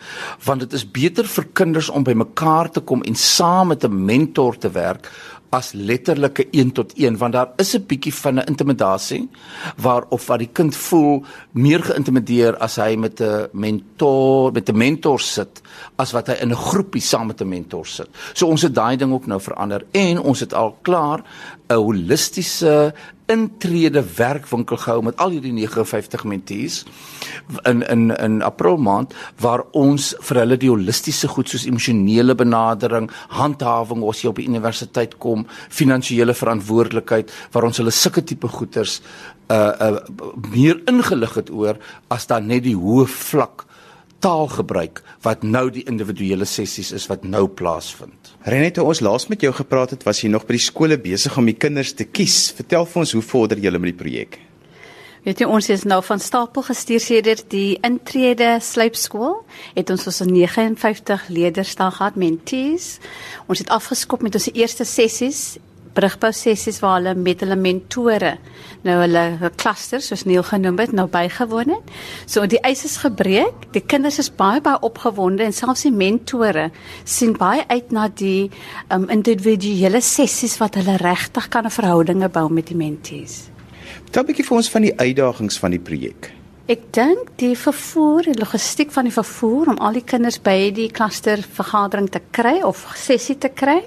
want 0.45 0.59
dit 0.59 0.73
is 0.73 0.91
beter 0.91 1.25
vir 1.25 1.45
kinders 1.53 1.89
om 1.89 2.03
by 2.03 2.13
mekaar 2.13 2.71
te 2.71 2.81
kom 2.81 3.01
en 3.01 3.15
saam 3.15 3.67
met 3.67 3.83
'n 3.83 4.05
mentor 4.05 4.57
te 4.57 4.69
werk 4.69 5.09
as 5.51 5.73
letterlike 5.75 6.47
1 6.51 6.71
tot 6.71 6.93
1 6.95 7.17
want 7.19 7.33
daar 7.35 7.49
is 7.59 7.75
'n 7.75 7.85
bietjie 7.87 8.13
van 8.13 8.39
'n 8.39 8.47
intimidasie 8.47 9.29
waar 9.77 10.03
of 10.09 10.27
wat 10.27 10.39
die 10.39 10.49
kind 10.53 10.75
voel 10.75 11.23
meer 11.51 11.83
geïntimideer 11.83 12.57
as 12.57 12.75
hy 12.75 12.95
met 12.95 13.21
'n 13.21 13.49
mentor 13.51 14.51
met 14.51 14.69
'n 14.69 14.77
mentor 14.77 15.19
sit 15.19 15.61
as 15.95 16.11
wat 16.11 16.27
hy 16.27 16.33
in 16.41 16.51
'n 16.51 16.55
groepie 16.55 17.01
saam 17.01 17.27
met 17.27 17.41
'n 17.41 17.49
mentor 17.49 17.85
sit. 17.85 18.09
So 18.33 18.47
ons 18.47 18.61
het 18.61 18.75
daai 18.75 18.97
ding 18.97 19.13
ook 19.13 19.27
nou 19.27 19.41
verander 19.41 19.85
en 19.91 20.19
ons 20.19 20.39
het 20.39 20.53
al 20.53 20.77
klaar 20.81 21.23
'n 21.69 21.73
holistiese 21.73 22.93
intrede 23.29 24.03
werkwinkel 24.17 24.77
gehou 24.77 25.01
met 25.03 25.17
al 25.21 25.35
hierdie 25.35 25.53
59 25.53 26.23
mentees 26.23 26.81
in 27.69 27.81
in 27.87 28.09
in 28.15 28.41
April 28.41 28.77
maand 28.77 29.13
waar 29.39 29.63
ons 29.77 30.11
vir 30.19 30.41
hulle 30.43 30.57
die 30.57 30.69
holistiese 30.71 31.27
goed 31.27 31.49
soos 31.49 31.65
emosionele 31.69 32.35
benadering, 32.35 33.09
handhawing 33.29 34.03
as 34.09 34.21
jy 34.23 34.29
op 34.29 34.41
die 34.41 34.47
universiteit 34.49 35.17
kom, 35.17 35.45
finansiële 35.69 36.33
verantwoordelikheid 36.33 37.31
waar 37.51 37.69
ons 37.69 37.81
hulle 37.81 37.91
sulke 37.95 38.23
tipe 38.23 38.47
goeders 38.47 39.01
uh 39.51 39.73
uh 39.79 39.97
meer 40.51 40.79
ingelig 40.87 41.35
het 41.35 41.51
oor 41.51 41.77
as 42.09 42.27
dan 42.27 42.47
net 42.47 42.63
die 42.63 42.77
hoë 42.77 43.07
vlak 43.07 43.65
taalgebruik 44.21 45.01
wat 45.25 45.43
nou 45.43 45.67
die 45.73 45.83
individuele 45.89 46.45
sessies 46.49 46.91
is 46.95 47.07
wat 47.11 47.25
nou 47.25 47.47
plaasvind. 47.47 48.35
Renet, 48.45 48.75
toe 48.77 48.85
ons 48.87 49.01
laas 49.03 49.27
met 49.31 49.41
jou 49.41 49.51
gepraat 49.53 49.95
het, 49.95 50.05
was 50.07 50.21
jy 50.23 50.31
nog 50.31 50.47
by 50.47 50.57
die 50.57 50.63
skole 50.63 50.97
besig 51.01 51.35
om 51.37 51.49
die 51.49 51.57
kinders 51.57 51.95
te 51.97 52.07
kies. 52.07 52.51
Vertel 52.57 52.87
vir 52.89 53.03
ons 53.03 53.13
hoe 53.17 53.25
vorder 53.25 53.61
julle 53.61 53.81
met 53.81 53.93
die 53.93 54.01
projek? 54.03 54.39
Weet 55.21 55.43
jy 55.43 55.45
ons 55.53 55.67
is 55.69 55.83
nou 55.85 55.99
van 56.01 56.21
stapel 56.21 56.65
gestuur 56.65 57.01
sedert 57.03 57.43
die 57.53 57.75
intrede 57.85 58.55
sluipskool 58.65 59.43
het 59.75 59.91
ons 59.93 60.07
ons 60.09 60.23
59 60.25 61.27
leerders 61.29 61.75
daar 61.77 61.93
gehad 61.93 62.17
mentees. 62.17 62.95
Ons 63.45 63.61
het 63.61 63.69
afgeskop 63.69 64.25
met 64.25 64.37
ons 64.39 64.49
eerste 64.55 64.87
sessies 64.89 65.59
brugbou 65.93 66.31
sessies 66.31 66.79
waar 66.79 66.99
hulle 66.99 67.15
met 67.15 67.39
hulle 67.43 67.55
mentore 67.55 68.37
nou 68.87 68.97
hulle 69.03 69.51
klusters 69.61 70.09
soos 70.09 70.23
Neil 70.25 70.43
genoem 70.45 70.79
het 70.81 70.93
nou 70.95 71.07
bygewoon 71.11 71.75
het. 71.75 71.93
So 72.29 72.45
die 72.49 72.59
ys 72.67 72.83
is 72.87 72.97
gebreek. 73.03 73.67
Die 73.75 73.83
kinders 73.85 74.19
is 74.21 74.31
baie 74.33 74.61
baie 74.63 74.81
opgewonde 74.85 75.45
en 75.45 75.55
selfs 75.55 75.85
die 75.85 75.93
mentore 75.93 76.69
sien 77.03 77.35
baie 77.37 77.65
uit 77.69 77.93
na 77.93 78.07
die 78.09 78.49
um, 78.89 79.07
individuele 79.13 80.01
sessies 80.01 80.57
wat 80.61 80.79
hulle 80.79 80.97
regtig 81.01 81.49
kan 81.49 81.65
'n 81.65 81.77
verhoudinge 81.77 82.29
bou 82.29 82.49
met 82.49 82.67
die 82.67 82.77
mentees. 82.77 83.49
Vertel 84.05 84.23
'n 84.23 84.27
bietjie 84.27 84.45
vir 84.45 84.57
ons 84.57 84.69
van 84.69 84.81
die 84.81 84.97
uitdagings 84.97 85.59
van 85.59 85.71
die 85.71 85.79
projek. 85.79 86.31
Ek 86.67 86.93
dink 86.93 87.31
die 87.37 87.55
vervoer, 87.55 88.23
die 88.23 88.39
logistiek 88.39 88.91
van 88.91 89.03
die 89.03 89.13
vervoer 89.13 89.67
om 89.67 89.77
al 89.77 89.93
die 89.93 90.05
kinders 90.05 90.39
by 90.39 90.71
die 90.71 90.91
kluster 90.91 91.37
vergadering 91.37 92.09
te 92.09 92.21
kry 92.31 92.61
of 92.61 92.85
sessie 92.95 93.37
te 93.37 93.49
kry. 93.49 93.83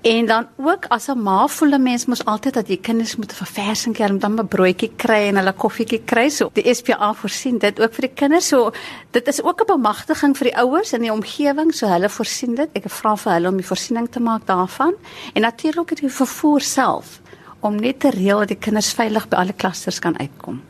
En 0.00 0.26
dan 0.26 0.46
ook 0.56 0.84
as 0.88 1.08
'n 1.08 1.22
ma 1.22 1.46
voel 1.46 1.72
'n 1.74 1.82
mens 1.82 2.06
mos 2.06 2.24
altyd 2.24 2.54
dat 2.54 2.68
jy 2.68 2.76
kinders 2.76 3.16
moet 3.16 3.32
'n 3.32 3.44
verversing 3.44 3.94
kry 3.94 4.10
om 4.10 4.18
dan 4.18 4.38
'n 4.38 4.48
broodjie 4.48 4.92
kry 4.96 5.28
en 5.28 5.36
hulle 5.36 5.52
koffietjie 5.52 6.02
kry 6.04 6.28
so. 6.28 6.50
Die 6.52 6.74
SPA 6.74 7.14
voorsien 7.14 7.58
dit 7.58 7.80
ook 7.80 7.94
vir 7.94 8.00
die 8.00 8.14
kinders. 8.14 8.46
So 8.46 8.70
dit 9.10 9.26
is 9.28 9.42
ook 9.42 9.60
'n 9.60 9.66
bemagtiging 9.66 10.36
vir 10.36 10.44
die 10.44 10.56
ouers 10.56 10.92
in 10.92 11.00
die 11.00 11.12
omgewing, 11.12 11.74
so 11.74 11.86
hulle 11.86 12.08
voorsien 12.08 12.54
dit. 12.54 12.68
Ek 12.72 12.90
vra 12.90 13.16
vir 13.16 13.32
hulle 13.32 13.48
om 13.48 13.56
die 13.56 13.66
voorsiening 13.66 14.10
te 14.10 14.20
maak 14.20 14.46
daarvan 14.46 14.94
en 15.32 15.42
natuurlik 15.42 16.00
die 16.00 16.08
vervoer 16.08 16.60
self 16.60 17.20
om 17.60 17.76
net 17.76 18.00
te 18.00 18.10
reël 18.10 18.38
dat 18.38 18.48
die 18.48 18.58
kinders 18.58 18.92
veilig 18.92 19.28
by 19.28 19.36
alle 19.36 19.52
klasters 19.52 19.98
kan 19.98 20.18
uitkom. 20.18 20.62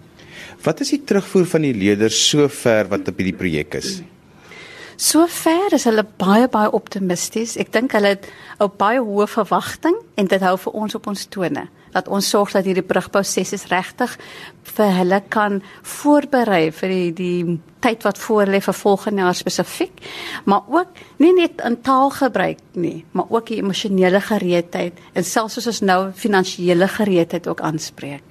Wat 0.63 0.81
is 0.81 0.89
die 0.89 1.05
terugvoer 1.05 1.47
van 1.47 1.63
die 1.63 1.75
leerders 1.75 2.29
sover 2.29 2.89
wat 2.89 3.09
op 3.09 3.17
hierdie 3.17 3.37
projek 3.37 3.75
is? 3.75 3.99
Hmm. 3.99 4.18
Sover 4.99 5.71
is 5.77 5.85
hulle 5.87 6.03
baie 6.19 6.49
baie 6.51 6.73
optimisties. 6.75 7.53
Ek 7.63 7.69
dink 7.71 7.93
hulle 7.95 8.17
het 8.17 8.27
'n 8.59 8.71
baie 8.79 8.99
hoë 8.99 9.29
verwagting 9.31 9.95
en 10.17 10.27
dit 10.27 10.41
hou 10.43 10.57
vir 10.59 10.73
ons 10.73 10.95
op 10.95 11.07
ons 11.07 11.27
tone 11.27 11.69
dat 11.93 12.09
ons 12.09 12.29
sorg 12.29 12.51
dat 12.53 12.65
hierdie 12.65 12.83
brugboussessies 12.83 13.69
regtig 13.71 14.19
vir 14.65 14.91
hulle 14.99 15.23
kan 15.29 15.63
voorberei 15.83 16.73
vir 16.73 16.89
die, 16.89 17.13
die 17.13 17.61
tyd 17.81 18.03
wat 18.03 18.19
voor 18.19 18.47
lê 18.47 18.61
vir 18.61 18.75
volgende 18.75 19.23
jaar 19.23 19.35
spesifiek, 19.35 20.03
maar 20.45 20.63
ook 20.69 20.89
nie 21.19 21.33
net 21.33 21.63
in 21.65 21.81
taalgebruik 21.81 22.59
nie, 22.75 23.05
maar 23.13 23.27
ook 23.31 23.47
die 23.47 23.59
emosionele 23.63 24.21
gereedheid 24.21 24.93
en 25.15 25.25
selfs 25.25 25.55
soos 25.55 25.67
ons 25.67 25.81
nou 25.81 26.13
finansiële 26.13 26.89
gereedheid 26.89 27.47
ook 27.47 27.61
aanspreek. 27.61 28.23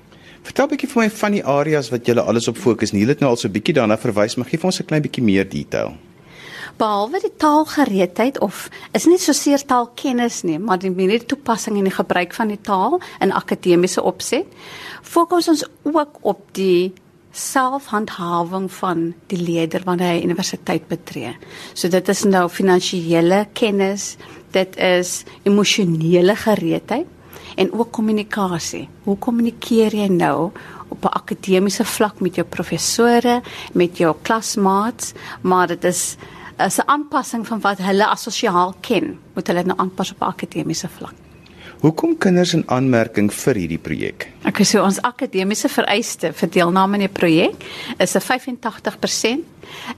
Vertel 0.44 0.66
'n 0.66 0.70
bietjie 0.70 0.90
vir 0.90 1.04
my 1.04 1.10
van 1.10 1.32
die 1.32 1.46
areas 1.46 1.90
wat 1.90 2.06
julle 2.06 2.22
alles 2.22 2.48
op 2.48 2.58
fokus. 2.58 2.92
Nie 2.92 3.08
het 3.08 3.20
nou 3.20 3.30
al 3.30 3.38
so 3.38 3.48
'n 3.48 3.52
bietjie 3.52 3.74
daarna 3.74 3.98
verwys, 3.98 4.36
maar 4.36 4.48
gee 4.48 4.60
vir 4.60 4.66
ons 4.66 4.80
'n 4.80 4.86
klein 4.86 5.02
bietjie 5.02 5.24
meer 5.24 5.50
detail 5.50 5.96
behalwe 6.78 7.22
die 7.24 7.34
taalgereedheid 7.42 8.40
of 8.40 8.68
is 8.98 9.08
nie 9.10 9.20
so 9.22 9.34
seer 9.34 9.64
taalkennis 9.66 10.44
nie, 10.48 10.60
maar 10.60 10.80
die 10.82 10.92
meer 10.94 11.26
toepassing 11.26 11.78
en 11.78 11.90
die 11.90 11.96
gebruik 11.96 12.34
van 12.38 12.54
die 12.54 12.62
taal 12.62 13.00
in 13.24 13.34
akademiese 13.34 14.04
opset, 14.04 14.48
fokus 15.02 15.50
ons 15.52 15.66
ook 15.84 16.22
op 16.22 16.42
die 16.58 16.94
selfhandhawing 17.38 18.66
van 18.80 19.12
die 19.30 19.40
leerder 19.42 19.84
wanneer 19.86 20.16
hy 20.16 20.24
universiteit 20.26 20.88
betree. 20.90 21.36
So 21.78 21.90
dit 21.94 22.10
is 22.10 22.24
nou 22.26 22.48
finansiële 22.50 23.46
kennis, 23.58 24.16
dit 24.56 24.78
is 24.82 25.22
emosionele 25.46 26.36
gereedheid 26.36 27.14
en 27.58 27.72
ook 27.74 27.92
kommunikasie. 27.94 28.88
Hoe 29.06 29.18
kommunikeer 29.22 29.96
jy 29.96 30.08
nou 30.14 30.52
op 30.90 31.06
'n 31.06 31.14
akademiese 31.20 31.86
vlak 31.86 32.20
met 32.22 32.36
jou 32.36 32.48
professore, 32.48 33.42
met 33.74 33.98
jou 33.98 34.16
klasmaats, 34.22 35.14
maar 35.42 35.68
dit 35.68 35.84
is 35.84 36.18
is 36.58 36.80
'n 36.80 36.88
aanpassing 36.88 37.48
van 37.48 37.60
wat 37.62 37.78
hulle 37.78 38.08
as 38.08 38.24
sosiaal 38.24 38.76
ken, 38.82 39.20
moet 39.34 39.48
hulle 39.48 39.64
nou 39.64 39.78
aanpas 39.78 40.12
op 40.12 40.22
akademiese 40.22 40.90
vlak. 40.90 41.14
Hoekom 41.78 42.16
kinders 42.18 42.56
in 42.58 42.64
aanmerking 42.74 43.28
vir 43.30 43.54
hierdie 43.62 43.78
projek? 43.78 44.24
Ek 44.50 44.64
sê 44.66 44.80
ons 44.82 44.98
akademiese 45.06 45.70
vereiste 45.70 46.32
vir 46.34 46.50
deelname 46.50 46.98
aan 46.98 47.04
die 47.06 47.20
projek 47.20 47.54
is 48.02 48.16
'n 48.16 48.22
85% 48.22 49.46